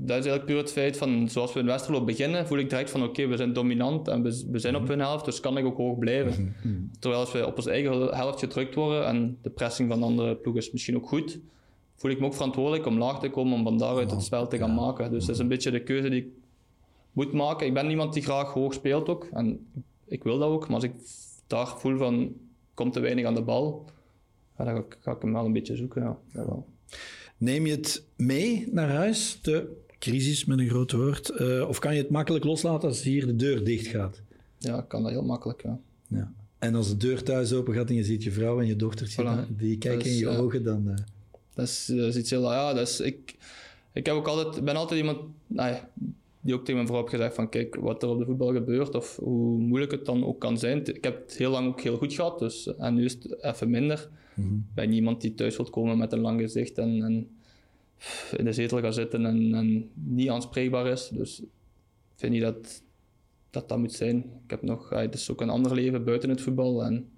[0.00, 2.90] dat is eigenlijk puur het feit van, zoals we in Westerlo beginnen, voel ik direct
[2.90, 5.58] van oké, okay, we zijn dominant en we, we zijn op hun helft, dus kan
[5.58, 6.42] ik ook hoog blijven.
[6.42, 6.90] Mm -hmm.
[6.98, 10.36] Terwijl als we op onze eigen helft gedrukt worden en de pressing van de andere
[10.36, 11.40] ploeg is misschien ook goed,
[11.94, 14.58] voel ik me ook verantwoordelijk om laag te komen, om van daaruit het spel te
[14.58, 15.10] gaan maken.
[15.10, 16.28] Dus dat is een beetje de keuze die ik
[17.12, 17.66] moet maken.
[17.66, 19.66] Ik ben iemand die graag hoog speelt ook, en
[20.06, 20.92] ik wil dat ook, maar als ik
[21.46, 22.32] daar voel van
[22.74, 23.84] komt te weinig aan de bal,
[24.58, 26.16] ja, dan ga ik, ga ik, hem wel een beetje zoeken.
[26.32, 26.44] Ja.
[27.36, 31.94] Neem je het mee naar huis, de crisis met een groot woord, uh, of kan
[31.94, 34.22] je het makkelijk loslaten als hier de deur dicht gaat?
[34.58, 35.78] Ja, ik kan dat heel makkelijk, ja.
[36.06, 36.32] ja.
[36.58, 39.22] En als de deur thuis open gaat en je ziet je vrouw en je dochtertje,
[39.22, 39.56] voilà.
[39.56, 40.88] die kijken is, in je ogen, dan...
[40.88, 40.94] Uh...
[41.54, 42.42] Dat, is, dat is iets heel...
[42.42, 43.36] Ja, dat is, ik,
[43.92, 45.18] ik heb ook altijd, ben altijd iemand...
[46.40, 48.94] Die ook tegen mijn vrouw heb gezegd van kijk, wat er op de voetbal gebeurt
[48.94, 50.86] of hoe moeilijk het dan ook kan zijn.
[50.86, 53.70] Ik heb het heel lang ook heel goed gehad, dus, en nu is het even
[53.70, 54.08] minder.
[54.34, 54.56] Mm -hmm.
[54.68, 57.28] Ik ben iemand die thuis wilt komen met een lang gezicht en, en
[58.36, 61.08] in de zetel gaat zitten en, en, niet aanspreekbaar is.
[61.12, 61.48] Dus ik
[62.16, 62.82] vind niet dat,
[63.50, 64.16] dat dat moet zijn.
[64.16, 67.08] Ik heb nog, het is ook een ander leven buiten het voetbal en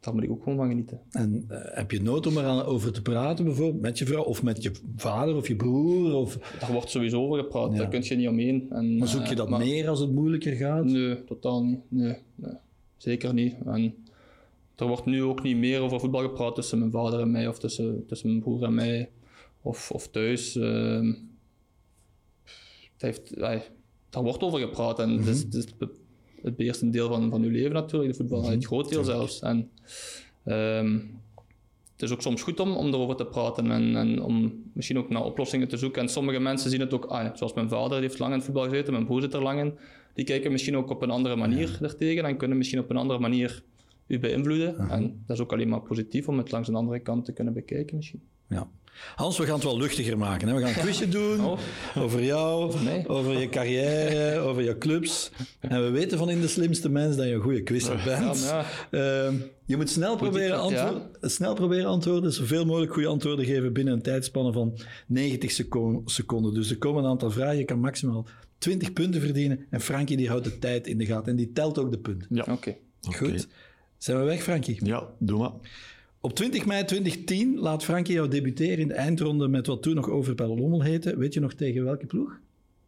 [0.00, 1.00] daar moet ik ook gewoon van genieten.
[1.10, 4.42] En uh, heb je nood om er over te praten, bijvoorbeeld met je vrouw of
[4.42, 6.14] met je vader of je broer?
[6.14, 6.56] Of...
[6.60, 7.78] Daar wordt sowieso over gepraat, ja.
[7.78, 8.66] daar kun je niet omheen.
[8.70, 9.60] En, maar zoek je dat uh, maar...
[9.60, 10.84] meer als het moeilijker gaat?
[10.84, 11.80] Nee, totaal niet.
[11.88, 12.54] Nee, nee.
[12.96, 13.54] zeker niet.
[13.64, 13.94] En
[14.76, 17.58] er wordt nu ook niet meer over voetbal gepraat tussen mijn vader en mij of
[17.58, 19.10] tussen, tussen mijn broer en mij
[19.62, 20.56] of, of thuis.
[20.56, 21.14] Uh,
[22.92, 23.40] het heeft,
[24.10, 25.26] daar wordt over gepraat en mm -hmm.
[25.26, 25.66] het, is, het, is,
[26.42, 28.54] het eerste deel van, van uw leven natuurlijk, de voetbal, mm-hmm.
[28.54, 29.40] het groot deel zelfs.
[29.40, 29.70] En,
[30.44, 31.20] um,
[31.92, 35.08] het is ook soms goed om, om erover te praten en, en, om misschien ook
[35.08, 36.02] naar oplossingen te zoeken.
[36.02, 38.46] En sommige mensen zien het ook, ah, zoals mijn vader, die heeft lang in het
[38.46, 39.78] voetbal gezeten, mijn broer zit er lang in.
[40.14, 41.86] Die kijken misschien ook op een andere manier ja.
[41.86, 43.62] ertegen en kunnen misschien op een andere manier
[44.06, 44.78] u beïnvloeden.
[44.78, 47.54] En dat is ook alleen maar positief om het langs een andere kant te kunnen
[47.54, 48.22] bekijken misschien.
[48.48, 48.68] Ja.
[49.14, 50.48] Hans, we gaan het wel luchtiger maken.
[50.48, 50.54] Hè?
[50.54, 51.58] We gaan een quizje doen oh.
[51.96, 55.30] over jou, over, over, je carrière, over je clubs.
[55.60, 58.42] En we weten van in de slimste mens dat je een goede quizzer bent.
[58.42, 58.64] Ja.
[58.90, 59.32] Uh,
[59.64, 61.28] je moet snel proberen, antwoord, ja.
[61.28, 65.52] snel proberen antwoorden, zoveel mogelijk goede antwoorden geven binnen een tijdspanne van 90
[66.04, 66.54] seconden.
[66.54, 67.56] Dus er komen een aantal vragen.
[67.56, 68.26] Je kan maximaal
[68.58, 69.66] 20 punten verdienen.
[69.70, 71.30] En Frankie die houdt de tijd in de gaten.
[71.30, 72.26] En die telt ook de punten.
[72.30, 72.52] Ja, oké.
[72.52, 72.78] Okay.
[73.02, 73.28] Goed.
[73.28, 73.44] Okay.
[73.98, 74.84] Zijn we weg, Frankie?
[74.84, 75.52] Ja, doe maar.
[76.20, 80.08] Op 20 mei 2010 laat Frankie jou debuteren in de eindronde met wat toen nog
[80.08, 81.16] Overpelle Lommel heette.
[81.16, 82.38] Weet je nog tegen welke ploeg?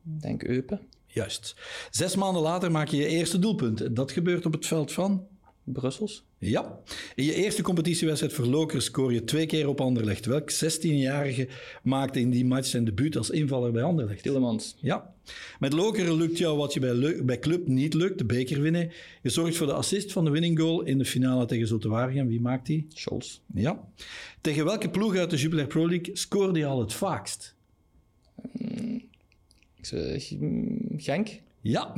[0.03, 0.81] Denk Eupen.
[1.07, 1.57] Juist.
[1.91, 3.97] Zes maanden later maak je je eerste doelpunt.
[3.97, 5.27] Dat gebeurt op het veld van?
[5.73, 6.25] Brussels.
[6.39, 6.79] Ja.
[7.15, 10.27] In je eerste competitiewedstrijd voor Lokeren scoor je twee keer op Anderlecht.
[10.27, 11.49] Welk 16-jarige
[11.83, 14.23] maakte in die match zijn debuut als invaller bij Anderlecht?
[14.23, 14.77] Tillemans.
[14.81, 15.15] Ja.
[15.59, 18.91] Met Lokeren lukt jou wat je bij, bij Club niet lukt, de beker winnen.
[19.23, 22.29] Je zorgt voor de assist van de winning goal in de finale tegen Zoetewaregem.
[22.29, 22.87] Wie maakt die?
[22.89, 23.41] Scholz.
[23.55, 23.89] Ja.
[24.41, 27.55] Tegen welke ploeg uit de Jupiler Pro League scoorde je al het vaakst?
[28.53, 29.03] Mm,
[29.77, 30.33] ik zeg,
[30.97, 31.41] Genk.
[31.61, 31.95] Ja.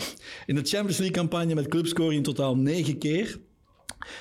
[0.47, 3.41] In de Champions League campagne met Club scoor je in totaal negen keer.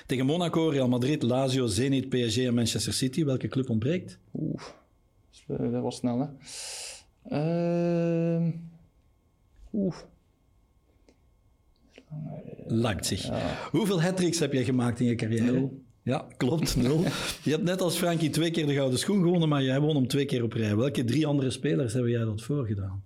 [0.06, 3.26] Tegen Monaco, Real Madrid, Lazio, Zenit, PSG en Manchester City.
[3.26, 4.20] Welke club ontbreekt?
[4.34, 4.62] Oeh,
[5.48, 6.28] dat was snel, hè.
[7.30, 8.48] Uh,
[9.74, 9.96] Oeh.
[12.68, 13.26] Leipzig.
[13.26, 13.58] Ja.
[13.72, 15.52] Hoeveel hat heb jij gemaakt in je carrière?
[15.52, 15.84] Nul.
[16.04, 17.04] Ja, klopt, nul.
[17.44, 20.08] je hebt net als Frankie twee keer de gouden schoen gewonnen, maar jij won hem
[20.08, 20.76] twee keer op rij.
[20.76, 23.04] Welke drie andere spelers hebben jij dat voorgedaan?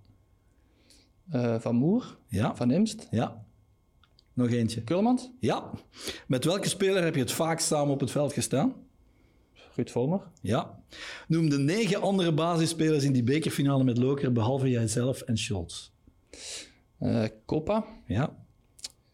[1.34, 2.18] Uh, van Moer?
[2.28, 2.56] Ja.
[2.56, 3.08] Van Imst?
[3.12, 3.45] Ja.
[4.36, 4.82] Nog eentje.
[4.82, 5.30] Kulmans?
[5.40, 5.72] Ja.
[6.28, 8.74] Met welke speler heb je het vaakst samen op het veld gestaan?
[9.76, 10.22] Ruud Volmer?
[10.42, 10.80] Ja.
[11.28, 15.90] Noem de negen andere basisspelers in die bekerfinale met Loker, behalve jijzelf en Scholz.
[17.02, 17.86] Uh, Copa?
[18.08, 18.36] Ja.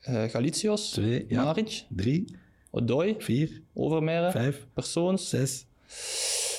[0.09, 0.89] Uh, Galicios?
[0.89, 1.25] Twee.
[1.27, 1.43] Ja.
[1.43, 1.85] Maric?
[1.89, 2.35] Drie.
[2.69, 3.15] Odoi?
[3.17, 3.61] Vier.
[3.73, 4.31] Overmeren?
[4.31, 4.65] Vijf.
[4.73, 5.29] Persoons?
[5.29, 5.65] Zes.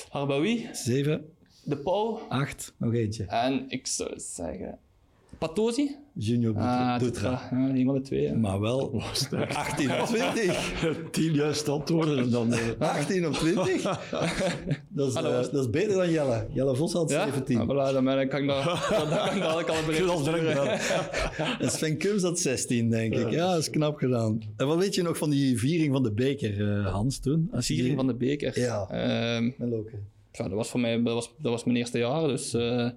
[0.09, 1.25] Harbawi, Zeven,
[1.63, 3.25] De Pauw acht, nog eentje.
[3.25, 4.79] en ik zou zeggen...
[5.47, 5.95] Patosi?
[6.13, 7.29] Junior Ah, Dutra.
[7.29, 7.57] Dutra.
[7.59, 8.27] Ja, een van de twee.
[8.27, 8.35] hè.
[8.35, 9.01] Maar wel
[9.53, 10.73] 18 op 20.
[11.11, 12.53] Tien juiste antwoorden en dan...
[12.53, 13.81] eh, 18 op 20.
[14.89, 16.47] Dat is, Ah, dat eh, was- dat is beter dan Jelle.
[16.53, 17.23] Jelle Vos had Ja?
[17.23, 17.57] 17.
[17.59, 18.63] Ah, voilà, dan, ben ik, kan ik daar,
[19.09, 20.67] dan kan ik al gedaan.
[21.59, 23.31] En Sven Kums had 16, denk ik.
[23.31, 24.41] Ja, dat is knap gedaan.
[24.57, 27.49] En wat weet je nog van die viering van de beker, eh, Hans, toen?
[27.51, 28.59] Als Viering die- van de beker.
[28.59, 28.87] Ja.
[28.89, 29.91] Ehm, Met Loke.
[30.31, 32.89] ja, dat was voor mij dat was, dat was mijn eerste jaar, dus eh,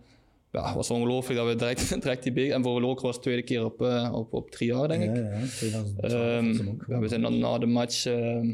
[0.57, 2.55] ja, het was ongelooflijk dat we direct, direct die beker...
[2.55, 5.03] En voor Loker was het de tweede keer op, eh, op, op drie jaar, denk
[5.03, 5.17] ik.
[5.17, 6.85] Ja, ja, 2012 Ehm, was hem ook.
[6.89, 8.53] ja, we zijn dan na de match ehm,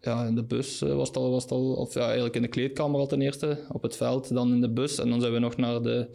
[0.00, 2.42] ja, in de bus, eh, was het al, was het al, of ja, eigenlijk in
[2.42, 4.98] de kleedkamer al ten eerste, op het veld, dan in de bus.
[4.98, 6.08] En dan zijn we nog naar de,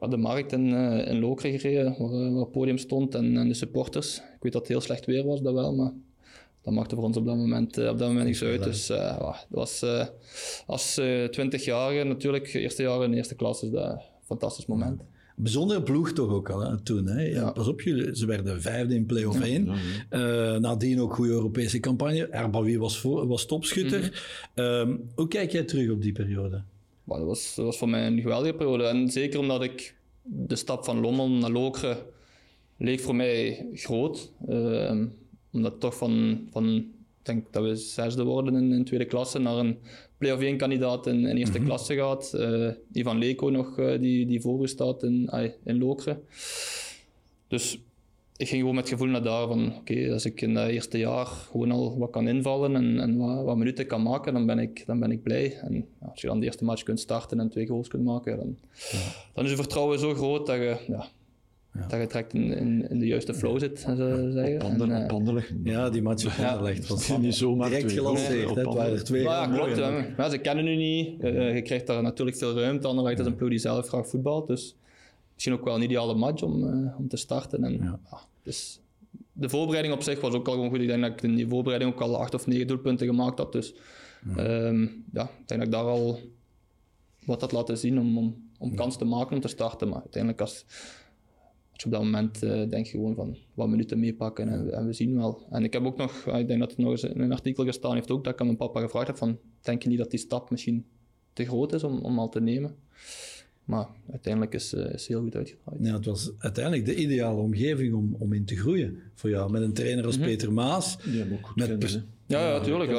[0.00, 3.36] naar de markt in, eh, in Lokeren gereden, waar, eh, waar het podium stond en,
[3.36, 4.16] en de supporters.
[4.16, 5.92] Ik weet dat het heel slecht weer was, dat wel, maar
[6.68, 8.64] dat maakte voor ons op dat moment, eh, op dat moment niks uit.
[8.64, 10.06] Dus eh, ja, dat was eh,
[10.66, 10.94] als
[11.30, 15.02] twintigjarige natuurlijk, eerste jaar in de eerste klas, is dat een fantastisch moment.
[15.36, 17.06] Bijzondere ploeg toch ook al, hè, toen.
[17.06, 17.22] Hè?
[17.22, 17.50] Ja, Ja.
[17.50, 19.68] Pas op, jullie, ze werden vijfde in play-off 1.
[20.08, 20.20] Eh,
[20.56, 22.26] nadien ook goede Europese campagne.
[22.26, 24.00] Erbawi was, voor, was topschutter.
[24.00, 24.64] Mhm.
[24.64, 26.62] Ehm, hoe kijk jij terug op die periode?
[27.04, 28.84] Maar dat, was, dat was voor mij een geweldige periode.
[28.84, 31.96] En zeker omdat ik de stap van Lommel naar Lokeren
[32.78, 34.32] leek voor mij groot.
[34.48, 35.06] Ehm,
[35.52, 36.86] omdat toch van, van,
[37.22, 39.78] denk dat we zesde worden in, in tweede klasse, naar een
[40.18, 42.32] play-off 1 kandidaat in, in eerste klasse gaat.
[42.34, 45.30] Eh Ivan Leko nog, eh, die, die voor u staat in,
[45.64, 46.22] in Lokeren.
[47.48, 47.78] Dus
[48.38, 50.98] ik ging gewoon met het gevoel naar daar van, oké, als ik in dat eerste
[50.98, 54.58] jaar gewoon al wat kan invallen en, en wat, wat minuten kan maken, dan ben
[54.58, 55.58] ik, dan ben ik blij.
[55.58, 58.36] En ja, als je dan de eerste match kunt starten en twee goals kunt maken,
[58.36, 58.56] dan,
[59.34, 61.08] dan is het vertrouwen zo groot dat je, ja,
[61.72, 65.10] dat je direct in, in, in de juiste flow zit, zou je zeggen.
[65.10, 65.44] Op eh.
[65.64, 66.48] Ja, die match op Ja.
[66.48, 68.54] Anderlecht Het is niet zomaar direct gelanceerd.
[68.54, 69.24] Het waren er twee.
[69.24, 70.16] Maar ja, klopt.
[70.16, 71.20] Maar ze kennen u niet.
[71.20, 72.88] Eh, je krijgt daar natuurlijk veel ruimte.
[72.88, 74.46] Anderlecht is een ploeg die zelf graag voetbalt.
[74.46, 74.76] Dus
[75.34, 77.64] misschien ook wel een ideale match om, eh, om te starten.
[77.64, 78.00] En, ja.
[78.42, 78.80] dus
[79.32, 80.80] de voorbereiding op zich was ook al gewoon goed.
[80.80, 83.52] Ik denk dat ik in die voorbereiding ook al acht of negen doelpunten gemaakt had.
[83.52, 83.74] Dus
[84.36, 86.20] ehm, ja, ik denk dat ik daar al
[87.24, 89.88] wat had laten zien om, om, om kans te maken om te starten.
[89.88, 90.64] Maar uiteindelijk als
[91.80, 94.92] je op dat moment eh, denk je gewoon van wat minuten meepakken en, en we
[94.92, 95.46] zien wel.
[95.50, 97.64] En ik heb ook nog, eh, ik denk dat het nog eens in een artikel
[97.64, 100.10] gestaan heeft ook, dat ik aan mijn papa gevraagd heb van, denk je niet dat
[100.10, 100.86] die stap misschien
[101.32, 102.76] te groot is om, om al te nemen?
[103.64, 105.78] Maar uiteindelijk is eh, is heel goed uitgedraaid.
[105.82, 109.50] Ja, het was uiteindelijk de ideale omgeving om, om in te groeien voor jou.
[109.50, 110.98] Met een trainer als Peter Maas.
[111.02, 112.06] Die hebben ook goed Met kennen.
[112.26, 112.90] Ja, ja, tuurlijk.
[112.90, 112.96] Ja,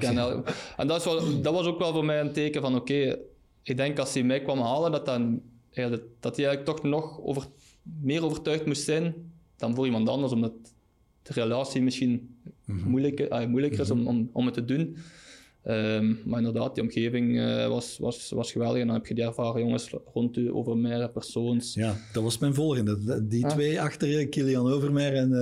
[0.00, 0.42] ja, ja.
[0.76, 3.18] En dat, is wel, dat was ook wel voor mij een teken van, oké,
[3.62, 5.88] ik denk als hij mij kwam halen, dat, dan, ja,
[6.20, 7.46] dat hij eigenlijk toch nog over,
[7.82, 9.14] meer overtuigd moest zijn
[9.56, 10.52] dan voor iemand anders, omdat
[11.22, 14.96] de relatie misschien moeilijker, ah, moeilijker is om, om, om het te doen.
[15.62, 18.80] Ehm, maar inderdaad, die omgeving eh, was, was, was geweldig.
[18.80, 21.74] En dan heb je die ervaren jongens rond u, Overmeijer, Persoons.
[21.74, 23.26] Ja, dat was mijn volgende.
[23.26, 25.32] Die twee achter je, Kilian Overmeijer en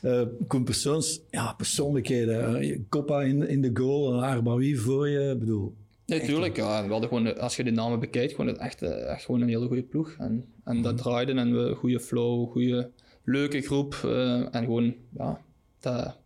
[0.00, 1.20] eh eh, Koen Persoons.
[1.30, 2.86] Ja, persoonlijkheden.
[2.88, 5.30] Koppa in, in de goal, Arbawi voor je.
[5.30, 5.74] Ik bedoel,
[6.06, 6.56] Nee, tuurlijk.
[6.56, 6.84] Ja.
[6.84, 9.82] We hadden gewoon, als je die namen bekijkt, gewoon echt, echt gewoon een hele goede
[9.82, 10.16] ploeg.
[10.18, 12.90] En, en dat draaide en we goede flow, goede,
[13.24, 14.00] leuke groep.
[14.04, 15.40] eh, en gewoon, ja,
[15.80, 16.16] dat,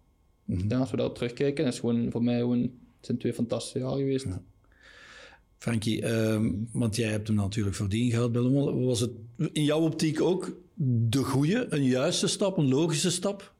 [0.68, 3.98] ja, als we daarop terugkijken, is gewoon voor mij gewoon, het zijn twee fantastische jaren
[3.98, 4.26] geweest.
[5.58, 8.84] Frankie, ehm, want jij hebt hem natuurlijk verdiend gehad bij Lommel.
[8.84, 9.10] Was het
[9.52, 10.56] in jouw optiek ook
[11.10, 13.54] de goede, een juiste stap, een logische stap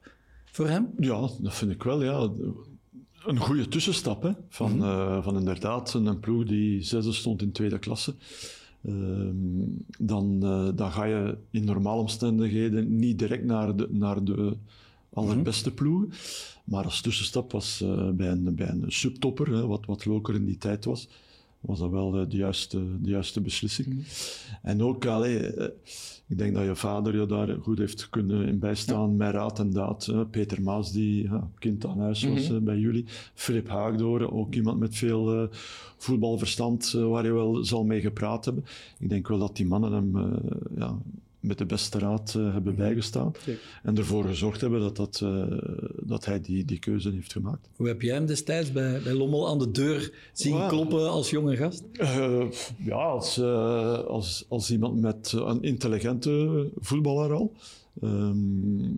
[0.45, 0.89] voor hem?
[0.99, 2.29] Ja, dat vind ik wel, ja.
[3.25, 4.31] Een goede tussenstap, hè.
[4.49, 8.15] Van, eh, van inderdaad een ploeg die zesde stond in tweede klasse.
[8.85, 9.35] Ehm,
[9.97, 14.57] dan, eh, dan ga je in normale omstandigheden niet direct naar de, naar de
[15.13, 16.11] allerbeste ploegen.
[16.63, 20.45] Maar als tussenstap was eh, bij, een, bij een subtopper, hè, wat, wat Loker in
[20.45, 21.07] die tijd was,
[21.65, 24.05] was dat wel de, juiste, de juiste beslissing.
[24.61, 25.67] En ook, allee, eh,
[26.27, 29.71] ik denk dat je vader je daar goed heeft kunnen in bijstaan met raad en
[29.71, 30.13] daad.
[30.31, 33.05] Peter Maas, die ja, kind aan huis was eh, bij jullie.
[33.33, 35.47] Filip Haagdoren, ook iemand met veel eh,
[35.97, 38.65] voetbalverstand, waar je wel zal mee gepraat hebben.
[38.99, 40.41] Ik denk wel dat die mannen hem
[40.77, 40.97] ja,
[41.43, 43.31] met de beste raad eh, hebben bijgestaan.
[43.83, 45.43] En ervoor gezorgd hebben dat, dat, eh,
[45.99, 47.69] dat hij die, die keuze heeft gemaakt.
[47.75, 51.55] Hoe heb jij hem destijds bij, bij Lommel aan de deur zien kloppen als jonge
[51.55, 51.83] gast?
[51.93, 52.41] Eh,
[52.77, 57.53] ja, als, eh, als, als iemand met een intelligente voetballer al.
[58.01, 58.91] Ehm,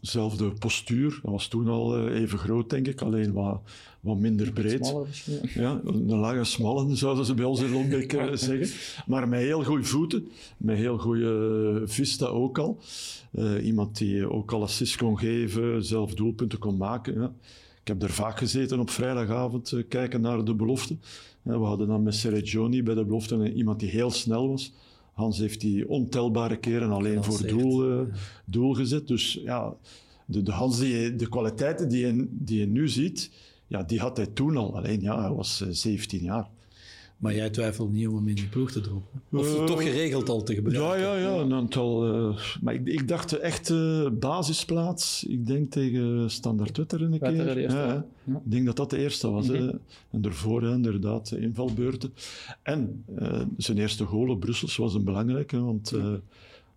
[0.00, 3.60] zelfde postuur, dat was toen al eh, even groot, denk ik, alleen wat,
[4.00, 4.86] wat minder breed.
[4.86, 5.08] Smaller.
[5.54, 8.68] Ja, een lange smalle, zouden ze bij ons in Lombeek eh, zeggen.
[9.06, 12.78] Maar met heel goede voeten, met heel goede vista ook al.
[13.30, 17.14] Eh, iemand die ook al assists kon geven, zelf doelpunten kon maken.
[17.20, 17.32] Ja.
[17.80, 20.96] ik heb er vaak gezeten op vrijdagavond, uh, kijken naar de belofte.
[21.42, 24.72] we hadden dan met Sergioni bij de belofte iemand die heel snel was.
[25.16, 29.06] Hans heeft die ontelbare keren alleen voor doel, uh, doel gezet.
[29.06, 29.74] Dus ja,
[30.26, 33.30] de, de Hans, die, de kwaliteiten die je, die je nu ziet,
[33.66, 34.76] ja, die had hij toen al.
[34.76, 36.48] Alleen ja, hij was 17 jaar.
[37.16, 39.22] Maar jij twijfelt niet om hem in die ploeg te droppen?
[39.32, 40.98] Of uh, toch geregeld al te gebruiken?
[40.98, 41.40] Ja, ja, ja.
[41.40, 45.24] Een aantal, uh, maar ik, ik dacht echt uh, basisplaats.
[45.24, 47.60] Ik denk tegen Standard Wetter een keer.
[47.60, 48.06] Ja, ja.
[48.26, 49.48] Ik denk dat dat de eerste was.
[49.48, 49.78] Mm -hmm.
[50.10, 52.12] En daarvoor inderdaad invalbeurten.
[52.62, 53.04] En
[53.56, 55.92] zijn eerste goal op Brussels was een belangrijke, want...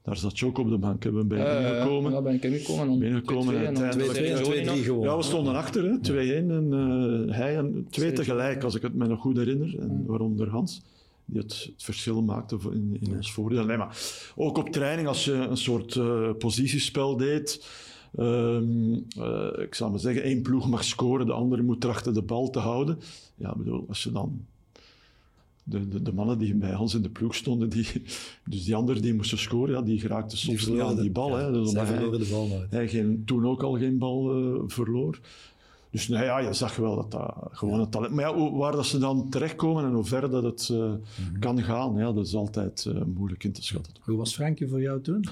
[0.10, 1.04] Daar zat je ook op de bank.
[1.04, 2.12] Hebben we bij uh, gekomen.
[2.12, 3.00] Ja, ben ik ingekomen.
[3.00, 4.80] Binnengekomen en uiteindelijk...
[4.80, 5.10] 2-3 gewonnen.
[5.10, 6.14] Ja, we stonden achter, 2-1.
[6.14, 9.80] En uh, hij en twee tegelijk, als ik het me nog goed herinner.
[9.80, 10.82] En waaronder Hans,
[11.26, 13.66] die het, het verschil maakte in, in ons voordeel.
[13.66, 13.98] Nee, maar
[14.36, 17.68] ook op training, als je een soort uh, positiespel deed...
[18.20, 22.22] Um, uh, ik zou maar zeggen, één ploeg mag scoren, de andere moet trachten de
[22.22, 23.00] bal te houden.
[23.36, 24.46] Ja, bedoel, als je dan
[25.70, 27.88] de, de, de, mannen die bij ons in de ploeg stonden, die,
[28.50, 31.40] dus die anderen die moesten scoren, ja, die geraakten soms niet aan die bal.
[31.40, 32.72] Ja, hè, dus verloren de bal nooit.
[32.72, 35.20] Hij geen, toen ook al geen bal uh, verloor.
[35.92, 38.14] Dus nou ja, je zag wel dat dat gewoon een talent...
[38.14, 41.02] Maar ja, hoe, waar dat ze dan terechtkomen en hoe ver dat het uh, mm
[41.32, 41.40] -hmm.
[41.40, 43.94] kan gaan, ja, dat is altijd uh, moeilijk in te schatten.
[44.02, 45.26] Hoe was Frankie voor jou toen?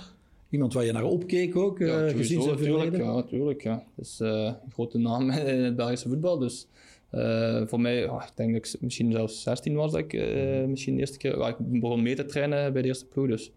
[0.50, 3.00] Iemand waar je naar opkeek ook, ja, gezien zijn verleden?
[3.00, 3.63] Ja, natuurlijk.
[3.63, 3.84] Ja.
[3.95, 6.67] Het is een grote naam in het Belgische voetbal, dus...
[7.12, 10.65] Uh, voor mij, oh, ik denk dat ik misschien zelfs 16 was dat ik uh,
[10.65, 11.38] misschien de eerste keer...
[11.38, 13.52] Uh, ik begon mee te trainen bij de eerste ploeg, dus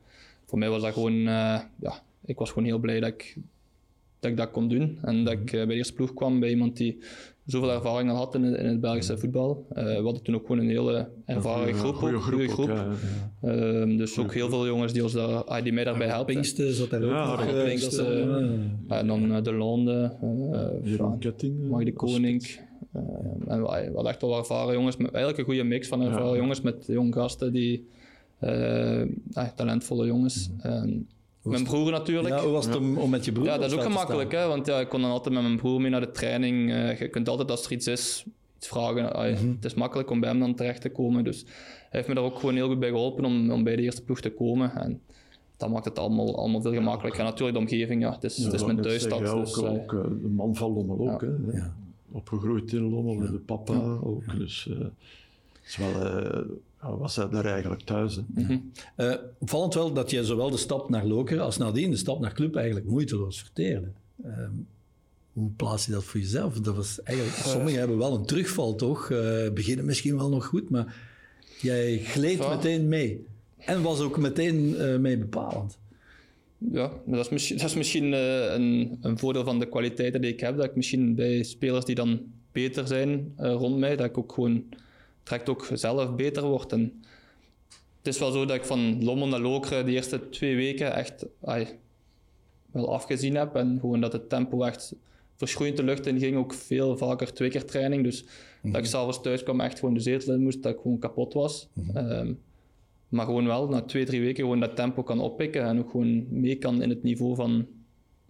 [0.45, 1.23] voor mij was dat gewoon...
[1.23, 3.37] ja, ik was gewoon heel blij dat ik
[4.21, 4.99] dat, ik dat kon doen.
[5.03, 6.99] En dat ik bij de eerste ploeg kwam bij iemand die
[7.47, 9.67] zoveel ervaring al had in, in het Belgische voetbal.
[9.69, 11.95] we hadden toen ook gewoon een hele ervaren groep.
[11.95, 12.49] Goede groep.
[12.49, 12.69] groep.
[12.69, 12.87] Ook, ja,
[13.43, 13.83] ja.
[13.83, 16.35] Uh, dus ook heel veel jongens die, ons daar, die mij daarbij helpen.
[16.35, 17.65] Pinksten zat daar ook ja.
[17.65, 20.17] Pinksten, en dan De Londe,
[20.83, 21.69] Jeroen Ketting.
[21.69, 22.69] Mag de Koning.
[22.97, 23.03] Uh,
[23.47, 26.37] en we hadden echt wel ervaren jongens, met, eigenlijk een goede mix van ervaren ja.
[26.37, 27.89] jongens met jonge gasten die
[28.41, 29.09] uh, eh,
[29.55, 30.51] talentvolle jongens.
[30.63, 31.07] Mm.
[31.43, 32.35] mijn broer natuurlijk.
[32.35, 34.47] Ja, hoe was het om, om met je broer Ja, dat is ook gemakkelijk, hè,
[34.47, 36.71] want ja, ik kon dan altijd met mijn broer mee naar de training.
[36.71, 38.25] Uh, je kunt altijd als er iets is,
[38.57, 39.03] iets vragen.
[39.03, 39.55] Mm -hmm.
[39.55, 41.25] Het is makkelijk om bij hem dan terecht te komen.
[41.25, 43.83] Dus hij heeft me daar ook gewoon heel goed bij geholpen om, om bij de
[43.83, 44.75] eerste ploeg te komen.
[44.75, 45.01] En
[45.57, 47.21] dat maakt het allemaal, allemaal veel gemakkelijker.
[47.21, 49.19] En natuurlijk de omgeving, ja, het is, ja, het is mijn thuisstad.
[49.19, 49.91] Dus, ook, ook
[50.23, 51.29] de man van Lommel ook, hè.
[52.13, 53.31] Opgegroeid in Lommel, ja.
[53.31, 54.37] de papa ook.
[54.37, 54.87] Dus uh,
[55.67, 56.25] is wel,
[56.83, 58.17] uh, was hij daar eigenlijk thuis.
[58.17, 58.73] Mm -hmm.
[58.97, 62.33] uh, opvallend wel dat je zowel de stap naar Loker als nadien de stap naar
[62.33, 63.89] Club eigenlijk moeiteloos verteerde.
[64.25, 64.67] Um,
[65.33, 66.61] hoe plaats je dat voor jezelf?
[66.61, 69.09] Dat was eigenlijk, sommigen hebben wel een terugval, toch?
[69.55, 70.97] beginnen misschien wel nog goed, maar
[71.61, 73.27] jij gleed meteen mee.
[73.57, 75.80] En was ook meteen mee bepalend
[76.73, 80.33] ja, dat is misschien, dat is misschien uh, een, een, voordeel van de kwaliteiten die
[80.33, 80.57] ik heb.
[80.57, 82.21] Dat ik misschien bij spelers die dan
[82.53, 84.65] beter zijn uh, rond mij, dat ik ook gewoon
[85.23, 86.73] direct ook zelf beter word.
[86.73, 87.03] En
[87.99, 91.27] het is wel zo dat ik van Lommel naar Lokeren de eerste twee weken echt
[91.41, 91.79] ay,
[92.71, 93.55] wel afgezien heb.
[93.55, 94.95] En gewoon dat het tempo echt
[95.37, 96.37] verschroeiend de lucht in ging.
[96.37, 98.05] Ook veel vaker twee keer training.
[98.05, 98.29] Dus mm
[98.61, 98.73] -hmm.
[98.73, 101.33] dat ik s'avonds thuis kwam echt gewoon de zetel in moest, dat ik gewoon kapot
[101.33, 101.69] was.
[101.73, 102.11] Mm -hmm.
[102.11, 102.39] um,
[103.11, 106.41] maar gewoon wel na twee, drie weken gewoon dat tempo kan oppikken en ook gewoon
[106.41, 107.67] mee kan in het niveau van,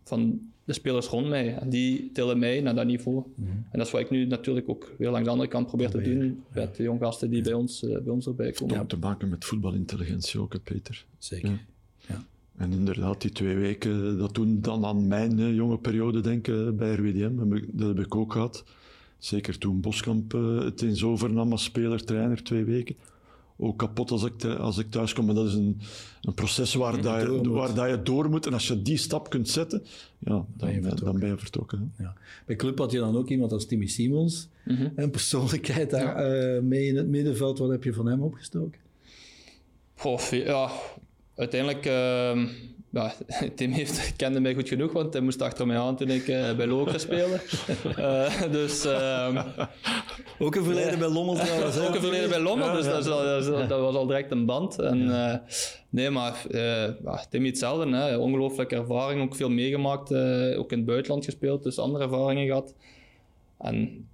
[0.05, 1.55] van de spelers rond mij.
[1.55, 3.17] En die tillen mij naar dat niveau.
[3.17, 3.65] Mm -hmm.
[3.71, 6.01] En dat is wat ik nu natuurlijk ook weer langs de andere kant probeer te
[6.01, 6.35] doen ja.
[6.61, 8.75] met de jonge gasten die bij, ons, uh, bij ons erbij komen.
[8.75, 11.05] Ja, te maken met voetbalintelligentie ook, hè, Peter.
[11.19, 11.49] Zeker.
[11.49, 11.59] Ja.
[12.09, 12.25] ja.
[12.57, 16.95] En inderdaad, die twee weken, dat doen dan aan mijn uh, jonge periode denken bij
[16.95, 18.65] RWDM, dat heb ik ook gehad.
[19.19, 22.97] Zeker toen Boskamp uh, het eens overnam als speler-trainer, twee weken
[23.61, 25.27] ook kapot als ik, als ik thuis kom.
[25.27, 25.81] Maar dat is een,
[26.23, 28.47] een proces waar, dat je, waar dat je door moet.
[28.47, 29.83] En als je die stap kunt zetten,
[30.19, 31.05] ja, dan, ben je vertrokken.
[31.05, 32.15] Dan ben je vertrokken ja.
[32.47, 34.49] Bij Club had je dan ook iemand als Timmy Simons.
[34.65, 34.93] Mm -hmm.
[34.95, 36.55] Een persoonlijkheid daar ja.
[36.57, 37.59] uh, mee in het middenveld.
[37.59, 38.81] Wat heb je van hem opgestoken?
[39.95, 40.71] Goh, ja,
[41.35, 41.87] uiteindelijk...
[41.87, 42.49] Uh,
[42.91, 43.13] ja,
[43.57, 46.57] Tim heeft, kende mij goed genoeg, want hij moest achter mij aan toen ik uh,
[46.57, 47.41] bij Lokeren speelde.
[47.99, 49.39] Uh, dus, um,
[50.39, 51.79] ook een verleden bij Lommel trouwens.
[51.79, 54.79] ook een verleden bij Lommel, dus dat, al, dat, dat, was al direct een band.
[54.79, 55.35] En, uh,
[55.89, 56.47] nee, maar
[57.31, 57.97] Tim hetzelfde.
[57.97, 58.17] Hè.
[58.17, 60.15] Ongelooflijke ervaring, ook veel meegemaakt.
[60.57, 62.75] ook in het buitenland gespeeld, dus andere ervaringen gehad.
[63.59, 64.09] En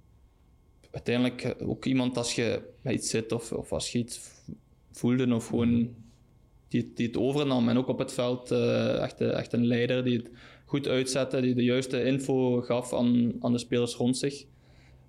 [0.91, 4.19] uiteindelijk ook iemand als je met iets zit of, of als je iets
[4.91, 5.95] voelde of gewoon
[6.67, 7.69] die, die het overnam.
[7.69, 10.29] En ook op het veld uh, echt, echt, een leider die het
[10.65, 14.45] goed uitzette, die de juiste info gaf aan, aan de spelers rond zich.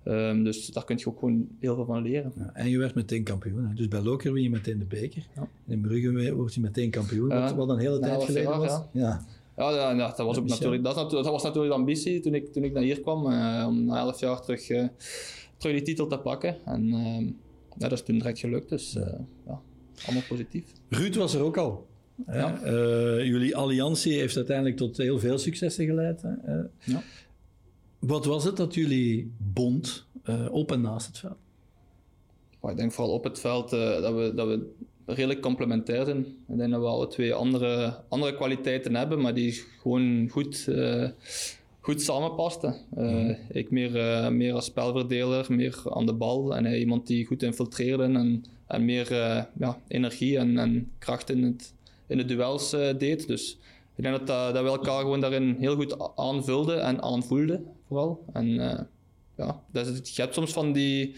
[0.05, 2.33] Um, dus daar kun je ook gewoon heel veel van leren.
[2.35, 3.67] Ja, en je werd meteen kampioen.
[3.67, 3.73] Hè?
[3.73, 5.27] Dus bij Loker win je meteen de beker.
[5.35, 5.47] Ja.
[5.67, 8.81] In Brugge word je meteen kampioen, wat, wat een hele tijd geleden was.
[8.91, 9.25] Ja.
[9.59, 10.47] Ja, ja, ja, dat, was ook Michel.
[10.47, 13.65] natuurlijk, dat, dat was natuurlijk de ambitie toen ik, toen ik naar hier kwam, eh,
[13.67, 14.87] om na elf jaar terug, eh,
[15.57, 16.65] terug die titel te pakken.
[16.65, 17.25] En ehm,
[17.77, 19.61] ja, dat is toen direct gelukt, dus eh, ja,
[20.05, 20.63] allemaal positief.
[20.89, 21.87] Ruud was er ook al.
[22.27, 22.61] Ja.
[22.61, 26.21] Eh, jullie alliantie heeft uiteindelijk tot heel veel successen geleid.
[26.21, 26.33] Hè?
[26.33, 27.01] Eh, Ja.
[27.99, 31.37] Wat was het dat jullie bond eh, op en naast het veld?
[32.71, 34.69] Ik denk vooral op het veld eh, dat, we, dat we
[35.05, 36.19] redelijk complementair zijn.
[36.47, 41.09] Ik denk dat we alle twee andere, andere kwaliteiten hebben, maar die gewoon goed, eh,
[41.79, 42.75] goed samenpasten.
[42.95, 47.25] Eh, Ik meer, eh, meer als spelverdeler, meer aan de bal en hij iemand die
[47.25, 51.73] goed infiltreerde en, en meer eh, ja, energie en, en kracht in, het,
[52.07, 53.27] in de duels eh, deed.
[53.27, 53.57] Dus
[53.95, 58.23] ik denk dat, dat, we elkaar gewoon daarin heel goed aanvulden en aanvoelden vooral.
[58.33, 58.79] En eh,
[59.37, 61.13] ja, dat is, het- je hebt soms van die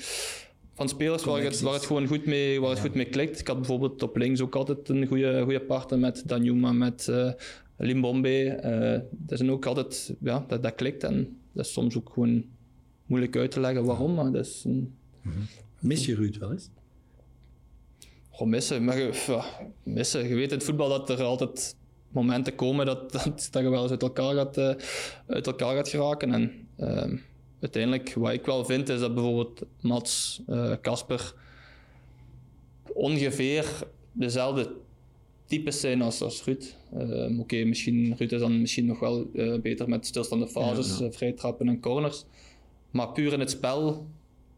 [0.74, 3.40] van spelers waar het, waar het gewoon goed mee, waar het goed mee klikt.
[3.40, 7.12] Ik had bijvoorbeeld op links ook altijd een goede, goede partner met Danjuma, met
[7.78, 8.48] Limbombe.
[8.50, 12.44] Eh, dat zijn ook altijd, ja, dat, dat klikt en dat is soms ook gewoon
[13.06, 14.94] moeilijk uit te leggen waarom, maar dat is een,
[15.80, 16.70] Mis je Ruud wel eens?
[18.32, 18.84] Goh, missen.
[18.84, 19.44] Maar je, ja,
[19.84, 20.28] missen.
[20.28, 21.76] Je weet in het voetbal dat er altijd
[22.10, 24.74] momenten komen dat, dat, dat je wel eens uit elkaar gaat, eh,
[25.28, 26.34] uit elkaar gaat geraken.
[26.34, 27.18] En ehm,
[27.60, 31.34] uiteindelijk, wat ik wel vind, is dat bijvoorbeeld Mats, eh, Casper
[32.94, 34.72] ongeveer dezelfde
[35.46, 36.76] types zijn als, als Ruud.
[36.94, 41.28] Ehm, Oké, misschien Ruud is dan misschien nog wel eh, beter met stilstaande fases, Ja,
[41.28, 42.26] eh, trappen en corners.
[42.92, 44.08] Maar puur in het spel,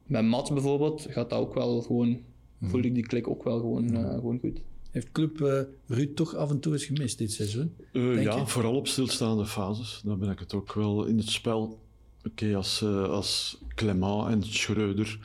[0.06, 2.22] met Mats bijvoorbeeld, gaat dat ook wel gewoon,
[2.64, 4.62] voel ik die klik ook wel gewoon, eh, gewoon goed.
[4.92, 7.74] Heeft Club eh, Ruud toch af en toe eens gemist dit seizoen?
[7.94, 8.48] Eh, ja, je?
[8.48, 10.02] vooral op stilstaande fases.
[10.04, 11.80] Dan ben ik het ook wel in het spel.
[12.28, 15.20] Oké, als, eh, als Clement en Schreuder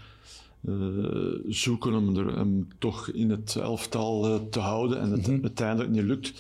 [0.65, 0.75] eh,
[1.49, 6.05] zoeken om er, hem toch in het elftal eh, te houden en het uiteindelijk niet
[6.05, 6.33] lukt,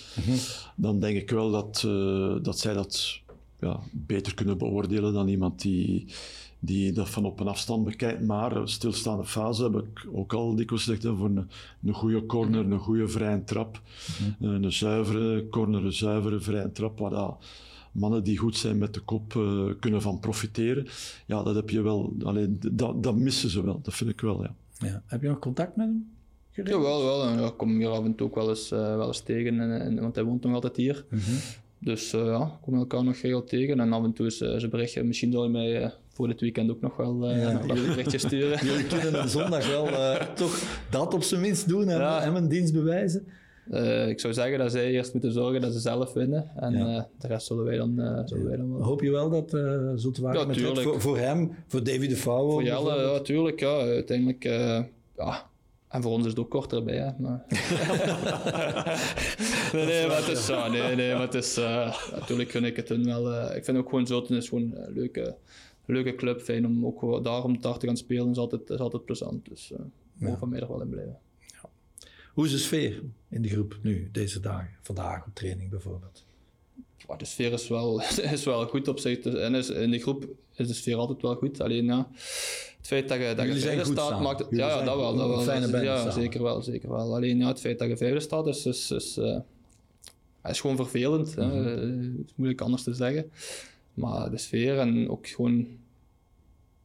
[0.77, 3.21] dan denk ik wel dat, eh, dat zij dat
[3.61, 6.07] ja, beter kunnen beoordelen dan iemand die,
[6.61, 8.27] die dat van op een afstand bekijkt.
[8.27, 11.49] Maar stilstaande fase heb ik ook al dikwijls gezegd, hè, voor een,
[11.85, 13.81] een goede corner, een goede vrije trap,
[14.41, 17.37] eh, een zuivere corner, een zuivere vrije trap, waar dat
[17.93, 20.87] mannen die goed zijn met de kop eh, kunnen van profiteren.
[21.27, 22.13] Ja, dat heb je wel.
[22.23, 24.55] Alleen, dat, dat missen ze wel, dat vind ik wel, ja.
[24.79, 25.03] Ja.
[25.07, 26.11] Heb je nog contact met hem?
[26.53, 27.25] Ja, wel, wel.
[27.25, 29.61] En Ja, ik kom hier af en toe ook wel eens, eh, wel eens tegen,
[29.61, 31.05] en, en- want hij woont nog altijd hier.
[31.79, 33.81] Dus eh, ja, we komen elkaar nog heel tegen.
[33.81, 35.03] En af en toe is zijn berichtje.
[35.03, 37.59] Misschien zal hij mij eh, voor dit weekend ook nog wel eh, Ja.
[37.66, 38.59] berichtje sturen.
[38.66, 42.21] Jullie kunnen een zondag wel eh, toch dat op zijn minst doen en Ja.
[42.21, 43.27] hem een dienst bewijzen.
[43.71, 46.51] Eh, ik zou zeggen dat zij eerst moeten zorgen dat ze zelf winnen.
[46.57, 46.97] En Ja.
[46.97, 48.83] eh, de rest zullen wij dan, eh, zullen wij dan wel.
[48.85, 52.53] Hoop je wel dat uh, Zoetewaard Ja, met voor, voor hem, voor David de Vouwen...
[52.53, 53.16] Voor Jelle, bijvoorbeeld?
[53.16, 53.61] ja, tuurlijk.
[53.61, 54.81] Ja, uiteindelijk, eh,
[55.16, 55.47] ja.
[55.89, 57.11] En voor ons is het ook korter bij, hè.
[57.19, 57.45] Maar...
[59.73, 60.71] nee, nee, maar het is zo.
[60.71, 61.57] Nee, nee, maar het is...
[61.57, 63.33] eh, natuurlijk gun ik het hun wel.
[63.33, 65.35] eh, ik vind ook gewoon Zoten is gewoon een leuke,
[65.93, 66.41] leuke club.
[66.41, 69.49] Fijn om ook wel daarom daar te gaan spelen is altijd, is altijd plezant.
[69.49, 69.72] Dus
[70.14, 71.18] mogen van mij er wel in blijven.
[72.34, 74.70] Hoe is de sfeer in de groep nu, deze dagen?
[74.82, 76.24] Vandaag op training bijvoorbeeld.
[77.16, 78.01] De sfeer is wel,
[78.32, 79.20] is wel goed op zich.
[79.20, 81.61] Dus- En is, in de groep is de sfeer altijd wel goed.
[81.61, 82.09] Alleen ja,
[82.76, 84.22] het feit dat je, dat je vijfde staat, samen.
[84.22, 84.49] maakt het...
[84.51, 85.14] Jullie Ja, ja, dat wel.
[85.14, 85.41] Dat Een wel.
[85.41, 86.12] fijne Dat is- bende ja, samen.
[86.12, 87.14] zeker wel, zeker wel.
[87.14, 89.39] Alleen ja, het feit dat je vijfde staat is, is, is, eh,
[90.45, 91.34] is gewoon vervelend.
[91.34, 91.47] hè.
[91.47, 91.66] Mhm.
[91.66, 93.30] Eh, is moeilijk anders te zeggen.
[93.99, 95.67] Maar de sfeer en ook gewoon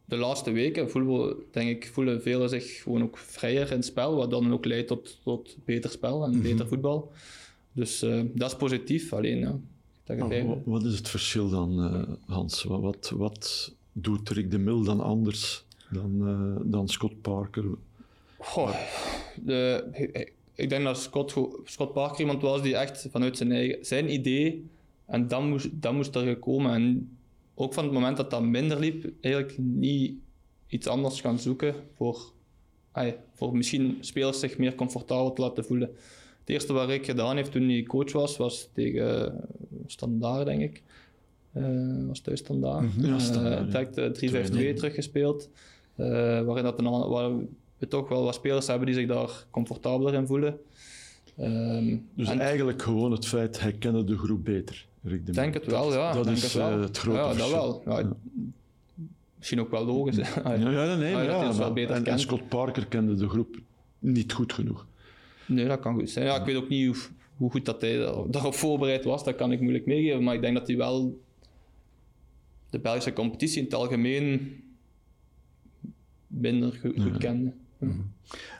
[0.05, 4.15] de laatste weken voelen, denk ik, voelen velen zich gewoon ook vrijer in het spel,
[4.15, 6.41] wat dan ook leidt tot, tot beter spel en Mhm.
[6.41, 7.11] beter voetbal.
[7.71, 9.13] Dus eh, dat is positief.
[9.13, 9.55] Alleen dat
[10.65, 12.63] wat is het verschil dan, eh, Hans?
[12.63, 17.63] Wat, wat, wat doet Rick de Mil dan anders dan, eh, dan Scott Parker?
[18.37, 18.75] Goh,
[19.43, 19.85] de,
[20.55, 21.35] ik- denk dat Scott,
[21.65, 24.65] Scott Parker iemand was die echt vanuit zijn, eigen, zijn idee,
[25.05, 26.73] en dan moest, dan moest er gekomen.
[26.73, 27.17] En
[27.55, 30.13] ook van het moment dat dat minder liep, eigenlijk niet
[30.67, 32.31] iets anders gaan zoeken voor,
[33.33, 35.89] voor misschien spelers zich meer comfortabel te laten voelen.
[36.39, 39.39] Het eerste wat Rick gedaan heeft toen hij coach was, was tegen eh,
[39.85, 40.81] Standaard, denk ik.
[41.53, 42.85] Eh was thuis Standaard.
[42.97, 43.85] Ja, Standaard, ja.
[43.85, 44.75] direct eh, 3-5-2 2-0.
[44.75, 45.49] teruggespeeld.
[45.95, 46.05] eh,
[46.41, 47.31] waarin dat een, waar
[47.77, 50.59] we toch wel wat spelers hebben die zich daar comfortabeler in voelen.
[51.37, 55.37] Ehm, Dus en eigenlijk gewoon het feit, hij kende de groep beter, Rick de ik
[55.37, 56.13] denk het wel, ja.
[56.13, 56.71] Dat denk is het, wel.
[56.71, 57.81] eh, het grote Ja, dat wel.
[57.85, 58.13] Ja,
[59.37, 60.15] Misschien ook wel logisch.
[60.15, 62.19] Ja, ja, nee, Ah, maar dat ja, is wel beter en.
[62.19, 63.59] Scott Parker kende de groep
[63.99, 64.85] niet goed genoeg.
[65.45, 66.25] Nee, dat kan goed zijn.
[66.25, 66.95] Ja, ik weet ook niet hoe,
[67.37, 69.23] hoe goed dat hij daar- daarop voorbereid was.
[69.23, 70.23] Dat kan ik moeilijk meegeven.
[70.23, 71.21] Maar ik denk dat hij wel
[72.69, 74.55] de Belgische competitie in het algemeen
[76.27, 77.53] minder goed, goed kende.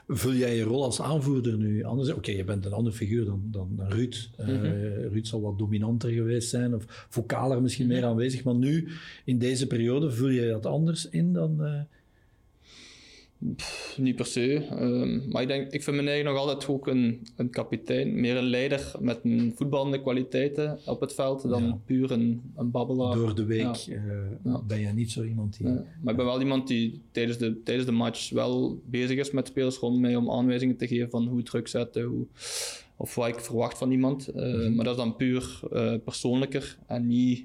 [0.08, 2.12] Vul jij je rol als aanvoerder nu anders?
[2.12, 4.30] Oké, je bent een andere figuur dan, dan, dan Ruud.
[4.40, 4.46] Uh,
[5.12, 8.44] Ruud zal wat dominanter geweest zijn of vocaler misschien meer aanwezig.
[8.44, 8.88] Maar nu,
[9.24, 11.56] in deze periode, vul je dat anders in dan...
[11.60, 11.80] Uh...
[13.56, 14.66] Pff, niet per se.
[14.80, 18.20] Um, maar ik, denk, ik vind me eigen nog altijd ook een, een kapitein.
[18.20, 21.78] Meer een leider met een voetballende kwaliteiten op het veld dan ja.
[21.84, 23.14] puur een, een babbelaar.
[23.14, 23.94] Door de week ja.
[23.94, 24.02] Uh,
[24.44, 24.62] ja.
[24.62, 25.66] ben je niet zo iemand die...
[25.66, 29.46] Maar ik ben wel iemand die tijdens de, tijdens de match wel bezig is met
[29.46, 32.26] spelers rond mij om aanwijzingen te geven van hoe druk zetten, hoe,
[32.96, 34.28] of wat ik verwacht van iemand.
[34.28, 34.74] Uh, mm -hmm.
[34.74, 37.44] Maar dat is dan puur uh, persoonlijker en niet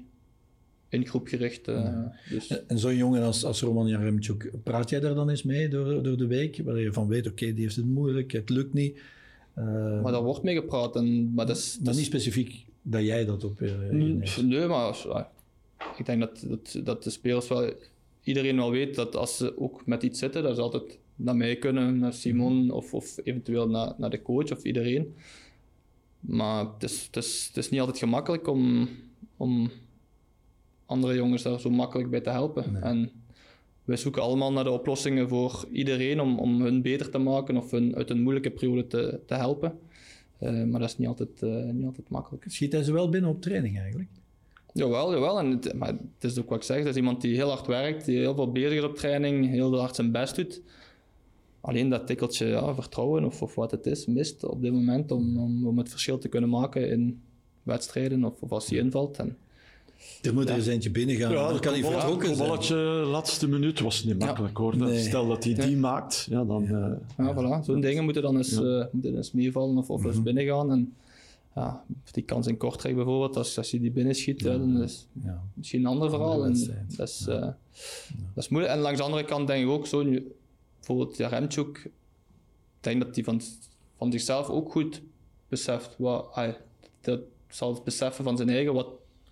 [0.90, 1.68] in groep gericht.
[1.68, 2.12] Uh, ja.
[2.30, 2.64] dus.
[2.66, 6.16] En zo'n jongen als, als Roman Jaremchuk, praat jij daar dan eens mee door, door
[6.16, 6.60] de week?
[6.64, 8.98] Waar je van weet, oké, okay, die heeft het moeilijk, het lukt niet.
[9.58, 10.96] Uh, maar daar wordt mee gepraat.
[10.96, 14.66] En, maar dat is, dat is niet specifiek dat jij dat op je uh, Nee,
[14.66, 15.06] maar als,
[15.96, 17.72] ik denk dat, dat, dat de spelers wel...
[18.22, 21.56] Iedereen wel weet dat als ze ook met iets zitten, dat ze altijd naar mij
[21.56, 25.14] kunnen, naar Simon of, of eventueel naar, naar de coach of iedereen.
[26.20, 28.88] Maar het is, het is, het is niet altijd gemakkelijk om...
[29.36, 29.70] om
[30.90, 32.72] andere jongens daar zo makkelijk bij te helpen.
[32.72, 32.82] Nee.
[32.82, 33.10] En
[33.84, 37.70] wij zoeken allemaal naar de oplossingen voor iedereen om, om hun beter te maken of
[37.70, 39.78] hun uit een moeilijke periode te, te helpen.
[40.40, 42.44] Uh, maar dat is niet altijd, uh, niet altijd makkelijk.
[42.48, 44.08] Schiet hij ze wel binnen op training eigenlijk?
[44.72, 45.38] Jawel, jawel.
[45.38, 47.66] En het, maar het is ook wat ik zeg, het is iemand die heel hard
[47.66, 50.62] werkt, die heel veel bezig is op training, heel hard zijn best doet.
[51.60, 55.38] Alleen dat tikkeltje ja, vertrouwen of, of wat het is, mist op dit moment om,
[55.38, 57.20] om, om het verschil te kunnen maken in
[57.62, 59.18] wedstrijden of, of als hij invalt.
[59.18, 59.36] En,
[60.22, 61.32] er moet er eens eentje binnen gaan.
[61.32, 62.48] Ja, dat kan niet vertrokken zijn.
[62.48, 62.76] balletje
[63.06, 64.62] laatste minuut was niet makkelijk ja.
[64.62, 64.76] hoor.
[64.76, 64.98] Nee.
[64.98, 66.64] Stel dat hij die maakt, ja dan...
[66.64, 67.64] Ja, uh, ja voilà.
[67.64, 68.60] Zo'n dingen moeten dan eens, ja.
[68.60, 70.12] uh, moeten eens meevallen of, of mm -hmm.
[70.12, 70.70] eens binnengaan.
[70.70, 70.94] En,
[71.54, 74.50] ja, die kans in Kortrijk bijvoorbeeld, als, als je die binnenschiet, ja.
[74.50, 75.42] dan is ja.
[75.54, 76.44] misschien een ander verhaal.
[76.44, 77.54] En dat, is, uh, dat
[78.34, 78.74] is moeilijk.
[78.74, 80.32] En langs de andere kant denk ik ook zo, nu,
[80.76, 81.90] bijvoorbeeld Remchuk, ik
[82.80, 83.40] denk dat hij van,
[83.96, 85.02] van zichzelf ook goed
[85.48, 86.56] beseft, wat, ay,
[87.00, 88.88] dat zal het beseffen van zijn eigen, wat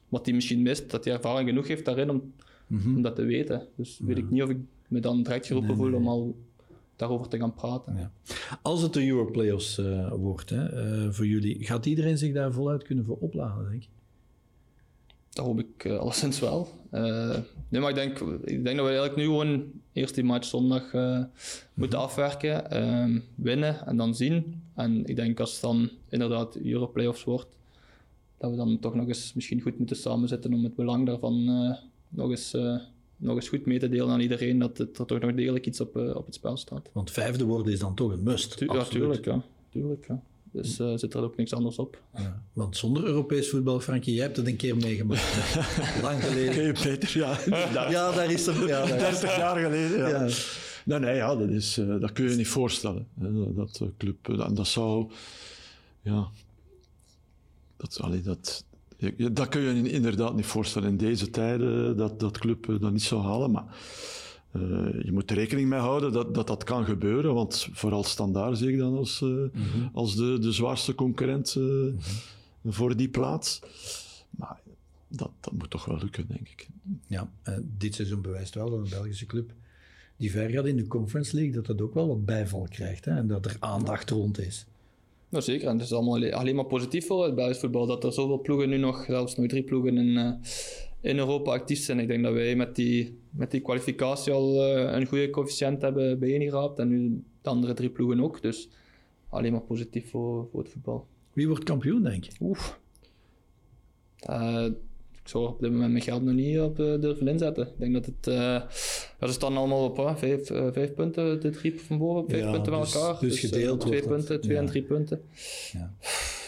[0.08, 2.32] wat hij misschien mist, dat hij ervaring genoeg heeft daarin om,
[2.66, 2.96] mm -hmm.
[2.96, 3.66] om dat te weten.
[3.74, 5.90] Dus weet ik niet of ik me dan direct geroepen nee, nee.
[5.90, 6.36] voel om al
[6.96, 7.96] daarover te gaan praten.
[7.96, 8.10] Ja.
[8.62, 12.82] Als het de Europlayoffs uh, wordt hè, uh, voor jullie, gaat iedereen zich daar voluit
[12.82, 13.88] kunnen voor opladen, denk ik?
[15.30, 16.68] Dat hoop ik uh, alleszins wel.
[17.68, 20.92] nee, maar ik denk, ik denk dat we eigenlijk nu gewoon eerst die match zondag
[21.74, 24.62] moeten afwerken, ehm, winnen en dan zien.
[24.74, 27.57] En ik denk als het dan inderdaad Europlayoffs wordt,
[28.38, 31.76] dat we dan toch nog eens misschien goed moeten samenzetten om het belang daarvan uh,
[32.08, 32.76] nog, eens, uh,
[33.16, 35.80] nog eens goed mee te delen aan iedereen, dat het, er toch nog degelijk iets
[35.80, 36.90] op, uh, op het spel staat.
[36.92, 38.56] Want vijfde worden is dan toch een must.
[38.56, 39.24] Tu ja, tuurlijk.
[39.24, 39.42] Ja.
[39.70, 40.22] tuurlijk ja.
[40.52, 42.02] Dus uh, zit er ook niks anders op.
[42.16, 45.36] Ja, want zonder Europees voetbal, Frankie, jij hebt het een keer meegemaakt.
[46.02, 46.70] Lang geleden.
[46.70, 47.38] Okay, Peter, ja.
[47.90, 48.66] ja, daar is er.
[48.66, 50.08] Ja, 30 jaar geleden, ja.
[50.08, 50.28] ja.
[50.84, 53.06] Nee, nee, ja, dat, is, uh, dat kun je niet voorstellen.
[53.20, 55.10] Hè, dat uh, club, dat, dat zou...
[56.02, 56.28] Ja,
[57.78, 58.64] dat, allee, dat,
[59.32, 63.22] dat kun je inderdaad niet voorstellen in deze tijden dat dat club dat niet zou
[63.22, 63.50] halen.
[63.50, 63.64] Maar
[64.52, 67.34] uh, je moet er rekening mee houden dat, dat dat kan gebeuren.
[67.34, 69.90] Want vooral standaard zie ik dan als, uh, mm -hmm.
[69.92, 71.98] als de, de zwaarste concurrent uh, mm
[72.62, 72.72] -hmm.
[72.72, 73.60] voor die plaats.
[74.30, 74.60] Maar
[75.08, 76.68] dat, dat moet toch wel lukken, denk ik.
[77.06, 77.30] Ja,
[77.62, 79.52] dit seizoen bewijst wel dat een Belgische club
[80.18, 83.04] die ver gaat in de Conference League, dat dat ook wel wat bijval krijgt.
[83.04, 83.10] Hè?
[83.10, 84.66] En dat er aandacht rond is.
[85.30, 88.12] Nou, zeker, en het is allemaal alleen maar positief voor het Belgisch voetbal dat er
[88.12, 90.32] zoveel ploegen nu nog, zelfs nog drie ploegen in, uh,
[91.00, 91.98] in Europa actief zijn.
[91.98, 96.18] Ik denk dat wij met die, met die kwalificatie al uh, een goede coëfficiënt hebben
[96.18, 98.42] bijeengeraapt en nu de andere drie ploegen ook.
[98.42, 98.68] Dus
[99.28, 101.06] alleen maar positief voor, voor het voetbal.
[101.32, 102.32] Wie wordt kampioen, denk je?
[102.40, 102.80] Oef.
[104.30, 104.74] Uh, ik
[105.28, 107.66] zou op dit moment mijn geld nog niet op uh, durven inzetten.
[107.66, 108.26] Ik denk dat het...
[108.26, 108.62] Uh,
[109.18, 112.50] dat is dan allemaal op uh, vijf, vijf punten, de drie van boven, vijf ja,
[112.50, 113.20] punten bij dus, elkaar.
[113.20, 114.60] Dus, dus gedeeld Twee punten, twee ja.
[114.60, 115.20] en drie punten.
[115.72, 115.94] Ja.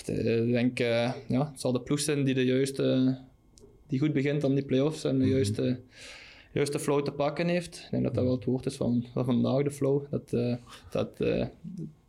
[0.05, 3.17] Ik denk, ja, het zal de ploeg zijn die de juiste...
[3.87, 5.33] die goed begint aan die play-offs en de mm-hmm.
[5.33, 5.81] juiste,
[6.53, 7.83] juiste flow te pakken heeft.
[7.85, 10.03] Ik denk dat dat wel het woord is van, van vandaag, de flow.
[10.11, 10.31] Dat,
[10.91, 11.17] dat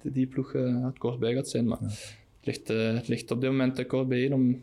[0.01, 0.51] die ploeg
[0.83, 1.67] het kort bij gaat zijn.
[1.67, 4.61] Maar het, ligt, het ligt op dit moment te kort bijeen om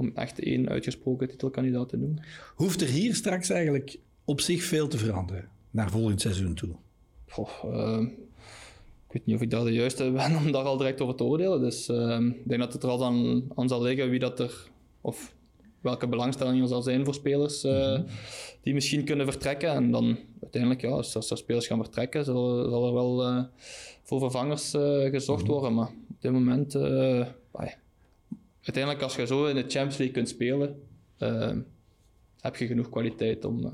[0.00, 2.22] om echt één uitgesproken titelkandidaat te noemen.
[2.54, 6.74] Hoeft er hier straks eigenlijk op zich veel te veranderen naar volgend seizoen toe?
[7.28, 8.00] Goh, uh,
[9.06, 11.24] ik weet niet of ik daar de juiste ben om daar al direct over te
[11.24, 11.60] oordelen.
[11.60, 14.68] Dus uh, ik denk dat het er al aan, aan zal liggen wie dat er,
[15.00, 15.34] of
[15.80, 18.04] welke belangstelling er zal zijn voor spelers uh, mm-hmm.
[18.62, 19.70] die misschien kunnen vertrekken.
[19.70, 23.44] En dan uiteindelijk, ja, als, als er spelers gaan vertrekken, zal, zal er wel uh,
[24.02, 25.54] voor vervangers uh, gezocht mm-hmm.
[25.54, 25.74] worden.
[25.74, 26.74] Maar op dit moment,
[28.62, 30.76] uiteindelijk als je zo in de Champions League kunt spelen,
[31.18, 31.52] uh,
[32.40, 33.72] heb je genoeg kwaliteit om, uh,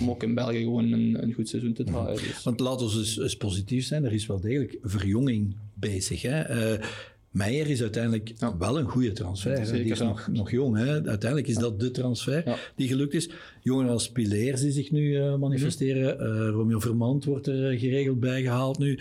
[0.00, 2.22] om ook in België gewoon een, een goed seizoen te draaien.
[2.22, 2.42] Dus.
[2.42, 6.22] Want laten we eens, eens, positief zijn, er is wel degelijk verjonging bezig.
[6.22, 6.72] Hè?
[6.74, 6.84] Uh,
[7.30, 8.56] Meijer is uiteindelijk ja.
[8.56, 9.66] wel een goede transfer.
[9.66, 10.76] Zeker, die is nog, nog jong.
[10.76, 10.92] Hè?
[10.92, 11.60] Uiteindelijk is ja.
[11.60, 13.30] dat de transfer die gelukt is.
[13.62, 16.16] Jongeren als Pileers die zich nu uh, manifesteren.
[16.16, 16.48] Mm -hmm.
[16.48, 18.98] Romeo Vermand wordt er geregeld bijgehaald nu.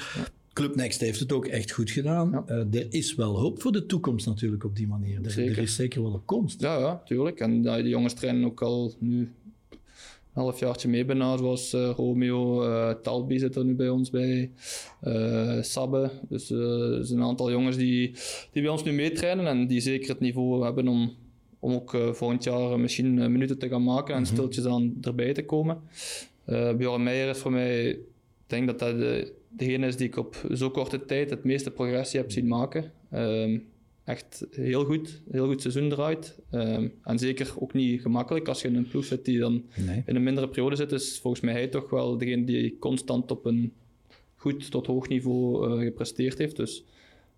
[0.58, 2.30] Club Next heeft het ook echt goed gedaan.
[2.32, 2.44] Ja.
[2.50, 5.20] Uh, er is wel hoop voor de toekomst natuurlijk op die manier.
[5.24, 6.62] Er, er is zeker wel een komst.
[6.62, 7.40] Ja, ja, tuurlijk.
[7.40, 12.64] En uh, de jongens trainen ook al nu een halfjaartje mee bijna, zoals uh, Romeo,
[13.02, 14.52] Talbi zit er nu bij ons bij,
[15.62, 16.12] Sabbe.
[16.30, 18.16] Dus er zijn een aantal jongens die,
[18.52, 21.16] die bij ons nu meetrainen en die zeker het niveau hebben om,
[21.60, 24.36] om ook volgend jaar misschien minuten te gaan maken en mm -hmm.
[24.36, 25.78] stiltjes aan erbij te komen.
[26.78, 28.00] Bjorn Meijer is voor mij, ik
[28.48, 32.20] denk dat dat de degene is die ik op zo'n korte tijd het meeste progressie
[32.20, 32.92] heb zien maken.
[33.14, 33.66] Um,
[34.04, 36.40] echt heel goed, heel goed seizoen eruit.
[36.52, 40.04] Um, en zeker ook niet gemakkelijk als je in een ploeg zit die dan nee.
[40.06, 40.92] in een mindere periode zit.
[40.92, 43.74] Is volgens mij hij toch wel degene die constant op een
[44.36, 46.56] goed tot hoog niveau uh, gepresteerd heeft.
[46.56, 46.84] Dus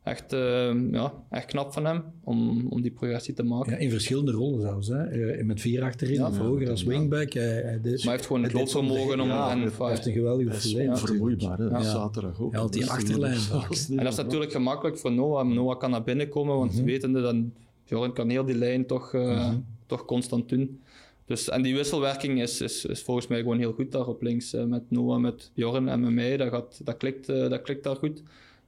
[0.04, 3.72] echt, uh, ja, echt knap van hem om, om die progressie te maken.
[3.72, 4.88] Ja, in verschillende rollen zelfs.
[4.88, 5.12] Hè?
[5.12, 7.34] Uh, met vier achterin, ja, vroeger als wingback.
[7.34, 9.28] Hij, maar hij heeft gewoon het loopvermogen om...
[9.28, 10.98] Ja, en, hij heeft een geweldige verleden.
[10.98, 11.66] Vermoeibaar, hè?
[11.66, 11.82] Ja.
[11.82, 12.54] zaterdag ook.
[12.54, 13.40] Ja, die achterlijn.
[13.90, 15.48] En dat is natuurlijk gemakkelijk voor Noah.
[15.48, 16.86] Noah kan naar binnen komen, want -hmm.
[16.86, 17.54] wetende dan...
[17.86, 19.66] Bjorn kan heel die lijn toch, mm -hmm.
[19.86, 20.82] toch constant doen.
[21.26, 24.52] Dus, en die wisselwerking is, is, is volgens mij gewoon heel goed daar op links.
[24.68, 26.38] met Noah, met Bjorn en met mij.
[26.38, 28.24] Dat, gaat, dat, klikt, dat klikt daar goed.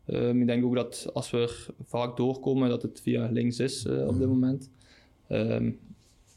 [0.08, 3.86] Um, ik denk ook dat als we er vaak doorkomen, dat het via links is
[3.86, 4.70] uh, op dit moment.
[5.30, 5.80] Um,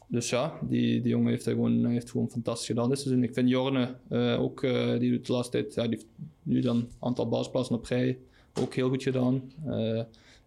[0.07, 3.23] dus ja, die, die jongen heeft, gewoon, heeft gewoon fantastisch gedaan dit seizoen.
[3.23, 6.05] Ik vind Jorne uh, ook, uh, die doet de laatste tijd, ja, die heeft
[6.43, 8.17] nu dan een aantal basisplaatsen op rij
[8.61, 9.51] ook heel goed gedaan.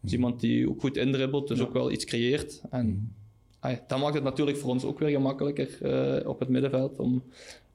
[0.03, 1.65] Is iemand die ook goed indribbelt, dus ja.
[1.65, 2.63] ook wel iets creëert.
[2.71, 3.13] En mm.
[3.61, 5.69] ay, dat maakt het natuurlijk voor ons ook weer gemakkelijker
[6.29, 6.99] op het middenveld.
[6.99, 7.23] Om,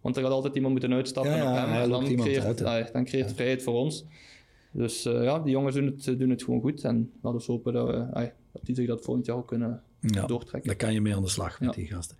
[0.02, 1.82] want er gaat altijd iemand moeten uitstappen ja, ja, op hem.
[1.82, 4.06] En dan creëert, uit, ay, dan creëert vrijheid voor ons.
[4.74, 6.84] Dus uh, ja, die jongens doen het, doen het gewoon goed.
[6.84, 9.82] En laten we hopen dat, we, ay, dat die zich dat volgend jaar ook kunnen
[10.00, 10.70] ja, doortrekken.
[10.70, 11.82] Daar kan je mee aan de slag met ja.
[11.82, 12.18] die gasten.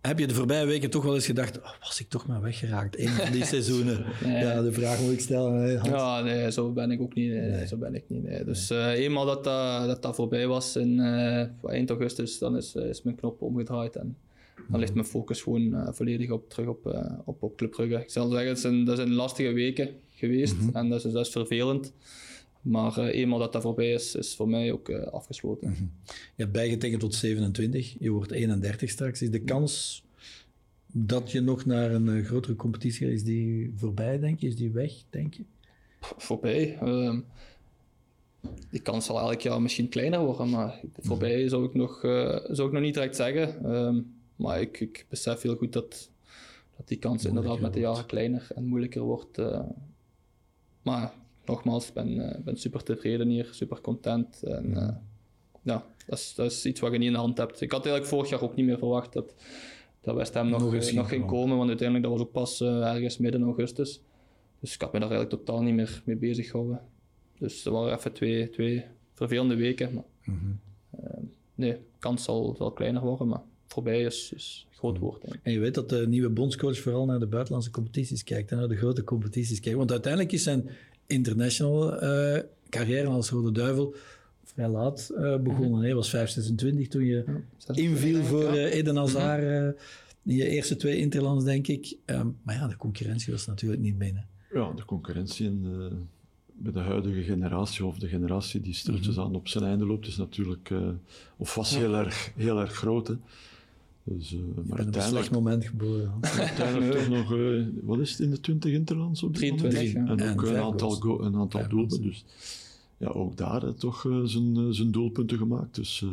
[0.00, 3.02] Heb je de voorbije weken toch wel eens gedacht, oh, was ik toch maar weggeraakt?
[3.02, 4.04] Van die seizoenen.
[4.24, 4.42] nee.
[4.42, 5.54] Ja, de vraag moet ik stellen.
[5.54, 7.30] Hè, ja, nee, zo ben ik ook niet.
[7.30, 7.66] Nee, nee.
[7.66, 8.44] Zo ben ik niet.
[8.44, 12.74] Dus uh, eenmaal dat, uh, dat dat voorbij was in uh, eind augustus, dan is,
[12.74, 13.96] is mijn knop omgedraaid.
[13.96, 14.16] En
[14.68, 16.86] dan ligt mijn focus gewoon volledig op, terug op,
[17.24, 18.00] op, op Club Brugge.
[18.00, 19.88] Ik zal zeggen, dat zijn, dat zijn lastige weken
[20.20, 20.74] geweest mm -hmm.
[20.74, 21.92] en dat is, dat is vervelend.
[22.62, 25.68] Maar uh, eenmaal dat dat voorbij is, is voor mij ook uh, afgesloten.
[25.68, 25.90] Mm -hmm.
[26.06, 29.22] Je hebt bijgetekend tot 27, je wordt 31 straks.
[29.22, 30.04] Is de kans
[30.92, 34.46] dat je nog naar een uh, grotere competitie gaat, is die voorbij, denk je?
[34.46, 35.42] Is die weg, denk je?
[36.00, 36.78] Voorbij?
[36.82, 37.24] Um,
[38.70, 41.48] die kans zal elk jaar misschien kleiner worden, maar voorbij mm -hmm.
[41.48, 42.00] zou, ik nog,
[42.50, 43.74] zou ik nog niet direct zeggen.
[43.74, 46.10] Um, maar ik, ik besef heel goed dat,
[46.76, 49.38] dat die kans inderdaad met de jaren kleiner en moeilijker wordt.
[50.82, 51.12] Maar
[51.44, 54.42] nogmaals, ik ben, uh, ben super tevreden hier, super content.
[54.42, 54.88] En, uh,
[55.62, 57.60] ja, dat is, dat is iets wat je niet in de hand hebt.
[57.60, 59.34] Ik had eigenlijk vorig jaar ook niet meer verwacht dat,
[60.00, 63.18] dat West Ham nog, nog, nog ging komen, want uiteindelijk dat was ook pas ergens
[63.18, 64.02] midden augustus.
[64.60, 66.80] Dus ik had me daar eigenlijk totaal niet meer mee bezig gehouden.
[67.38, 69.94] Dus er waren even twee, twee vervelende weken.
[69.94, 70.60] Maar, mm -hmm.
[71.54, 75.22] nee, de kans zal, zal kleiner worden, maar voorbij is, is groot woord.
[75.22, 75.40] Denk ik.
[75.42, 78.68] En je weet dat de nieuwe bondscoach vooral naar de buitenlandse competities kijkt, en naar
[78.68, 79.78] de grote competities kijkt.
[79.78, 80.68] Want uiteindelijk is zijn
[81.06, 83.94] international uh, carrière als Rode Duivel
[84.44, 85.80] vrij laat uh, begonnen.
[85.80, 87.24] Hij was 526 toen je
[87.66, 89.76] ja, inviel voor uh, Eden Hazard
[90.24, 91.96] in je eerste twee interlands, denk ik.
[92.06, 94.26] Um, maar ja, de concurrentie was natuurlijk niet binnen.
[94.52, 95.90] Ja, de concurrentie in de,
[96.52, 99.30] bij de huidige generatie, of de generatie die stilletjes mm -hmm.
[99.30, 100.70] aan op zijn einde loopt, is natuurlijk,
[101.36, 103.08] of was heel, erg, heel erg groot.
[103.08, 103.14] Hè.
[104.16, 104.96] Dus, uh, maar uiteindelijk...
[104.96, 106.12] een slecht moment geboren.
[106.38, 110.44] uiteindelijk toch nog, uh, wat is het in de 20 interlands op 23, En ook
[110.44, 112.02] en een aantal, go een aantal doelpunten.
[112.02, 112.24] Dus
[112.96, 115.74] ja, ook daar uh, toch zijn, zijn doelpunten gemaakt.
[115.74, 116.04] Dus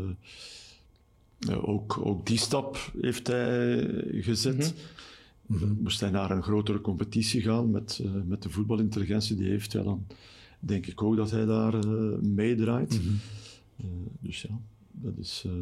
[1.62, 4.74] ook, ook die stap heeft hij gezet.
[5.46, 5.78] Mm -hmm.
[5.82, 9.84] Moest hij naar een grotere competitie gaan met, met de voetbalintelligentie die hij heeft, ja,
[9.84, 10.06] dan
[10.60, 11.88] denk ik ook dat hij daar
[12.22, 13.00] meedraait.
[13.02, 13.20] -hmm.
[14.20, 14.60] dus ja
[15.02, 15.54] dat is uh,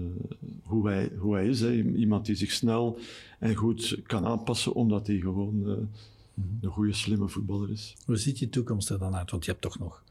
[0.64, 1.62] hoe, hij, hoe hij is.
[1.62, 1.72] Hè.
[1.82, 3.00] Iemand die zich snel
[3.40, 6.58] en goed kan aanpassen, omdat hij gewoon uh, mm-hmm.
[6.62, 7.96] een goede, slimme voetballer is.
[8.06, 9.32] Hoe ziet je toekomst er dan uit?
[9.32, 10.04] Want je hebt toch nog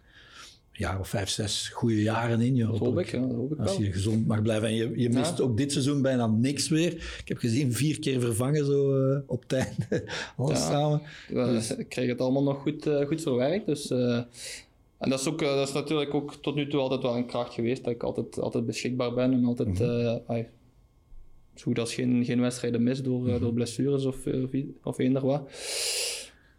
[0.72, 2.66] een jaar of vijf, zes goede jaren in je.
[2.66, 4.68] Dat hoop ik, ja, dat hoop ik Als je gezond mag blijven.
[4.68, 5.44] En je, je mist ja.
[5.44, 6.92] ook dit seizoen bijna niks weer.
[6.92, 9.76] Ik heb gezien vier keer vervangen zo uh, op tijd.
[10.36, 11.02] Alles ja, samen.
[11.28, 11.76] Dus.
[11.76, 13.66] Ik kreeg het allemaal nog goed, goed verwerkt.
[13.66, 13.92] Dus
[14.99, 17.55] en dat is, ook, dat is natuurlijk ook tot nu toe altijd wel een kracht
[17.55, 20.20] geweest, dat ik altijd, altijd beschikbaar ben en altijd mm -hmm.
[20.30, 20.45] uh,
[21.55, 24.51] zo goed als geen, geen wedstrijden mis door, eh, door blessures of, eh, of,
[24.82, 25.51] of eender wat.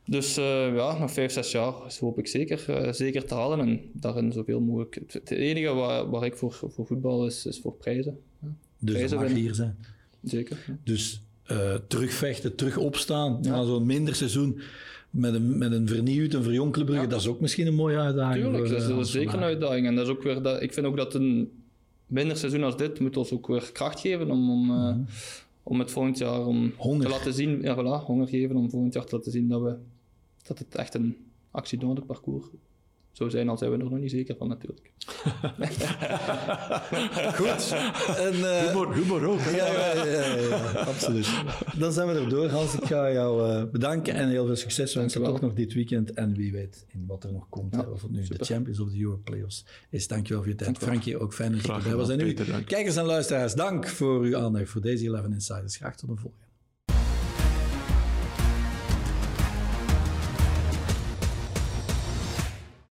[0.08, 3.82] Dus eh, ja, nog vijf, zes jaar hoop ik zeker, eh, zeker te halen en
[3.94, 5.00] daarin zoveel mogelijk.
[5.08, 8.20] Het, enige waar, waar ik voor, voor voetbal is, is voor prijzen.
[8.42, 8.48] Ja,
[8.80, 9.78] Dus Prijzen mag hier zijn.
[10.24, 10.64] zeker.
[10.68, 10.78] ja.
[10.84, 14.62] Dus eh, terugvechten, terug opstaan na zo'n minder seizoen
[15.16, 18.44] met een, met een vernieuwd en Brugge, dat is ook misschien een mooie uitdaging.
[18.44, 19.88] Tuurlijk, voor, dat is, eh, dat is zeker een uitdaging.
[19.88, 21.52] En dat is ook weer dat, ik vind ook dat een
[22.06, 24.96] minder seizoen als dit moet ons ook weer kracht geven om, om, eh,
[25.64, 27.06] om het volgend jaar om Honger.
[27.06, 29.76] te laten zien, ja, voilà, honger geven om volgend jaar te laten zien dat, we,
[30.44, 31.18] dat het echt een
[31.52, 32.46] accident parcours
[33.16, 34.92] zou zijn, al zijn we er nog niet zeker van natuurlijk.
[37.40, 37.72] Goed.
[38.18, 39.40] En, eh, Humor, humor ook.
[39.40, 41.28] Ja, ja, ja, ja, absoluut.
[41.78, 42.74] Dan zijn we er door, Hans.
[42.74, 46.14] Ik ga jou eh, bedanken en heel veel succes wensen toch nog dit weekend.
[46.14, 47.76] En wie weet in wat er nog komt.
[47.76, 48.46] Hè, of het nu de.
[48.46, 50.08] Champions of de Euro Playoffs is.
[50.08, 50.70] Dankjewel voor je tijd.
[50.70, 50.96] Dankjewel.
[50.96, 52.10] Frankie, ook fijn dat je erbij was.
[52.10, 52.66] En gedaan, u, Peter, dank.
[52.66, 55.76] kijkers en luisteraars, dank voor uw aandacht voor deze 11 Insiders.
[55.76, 56.45] Graag tot de volgende.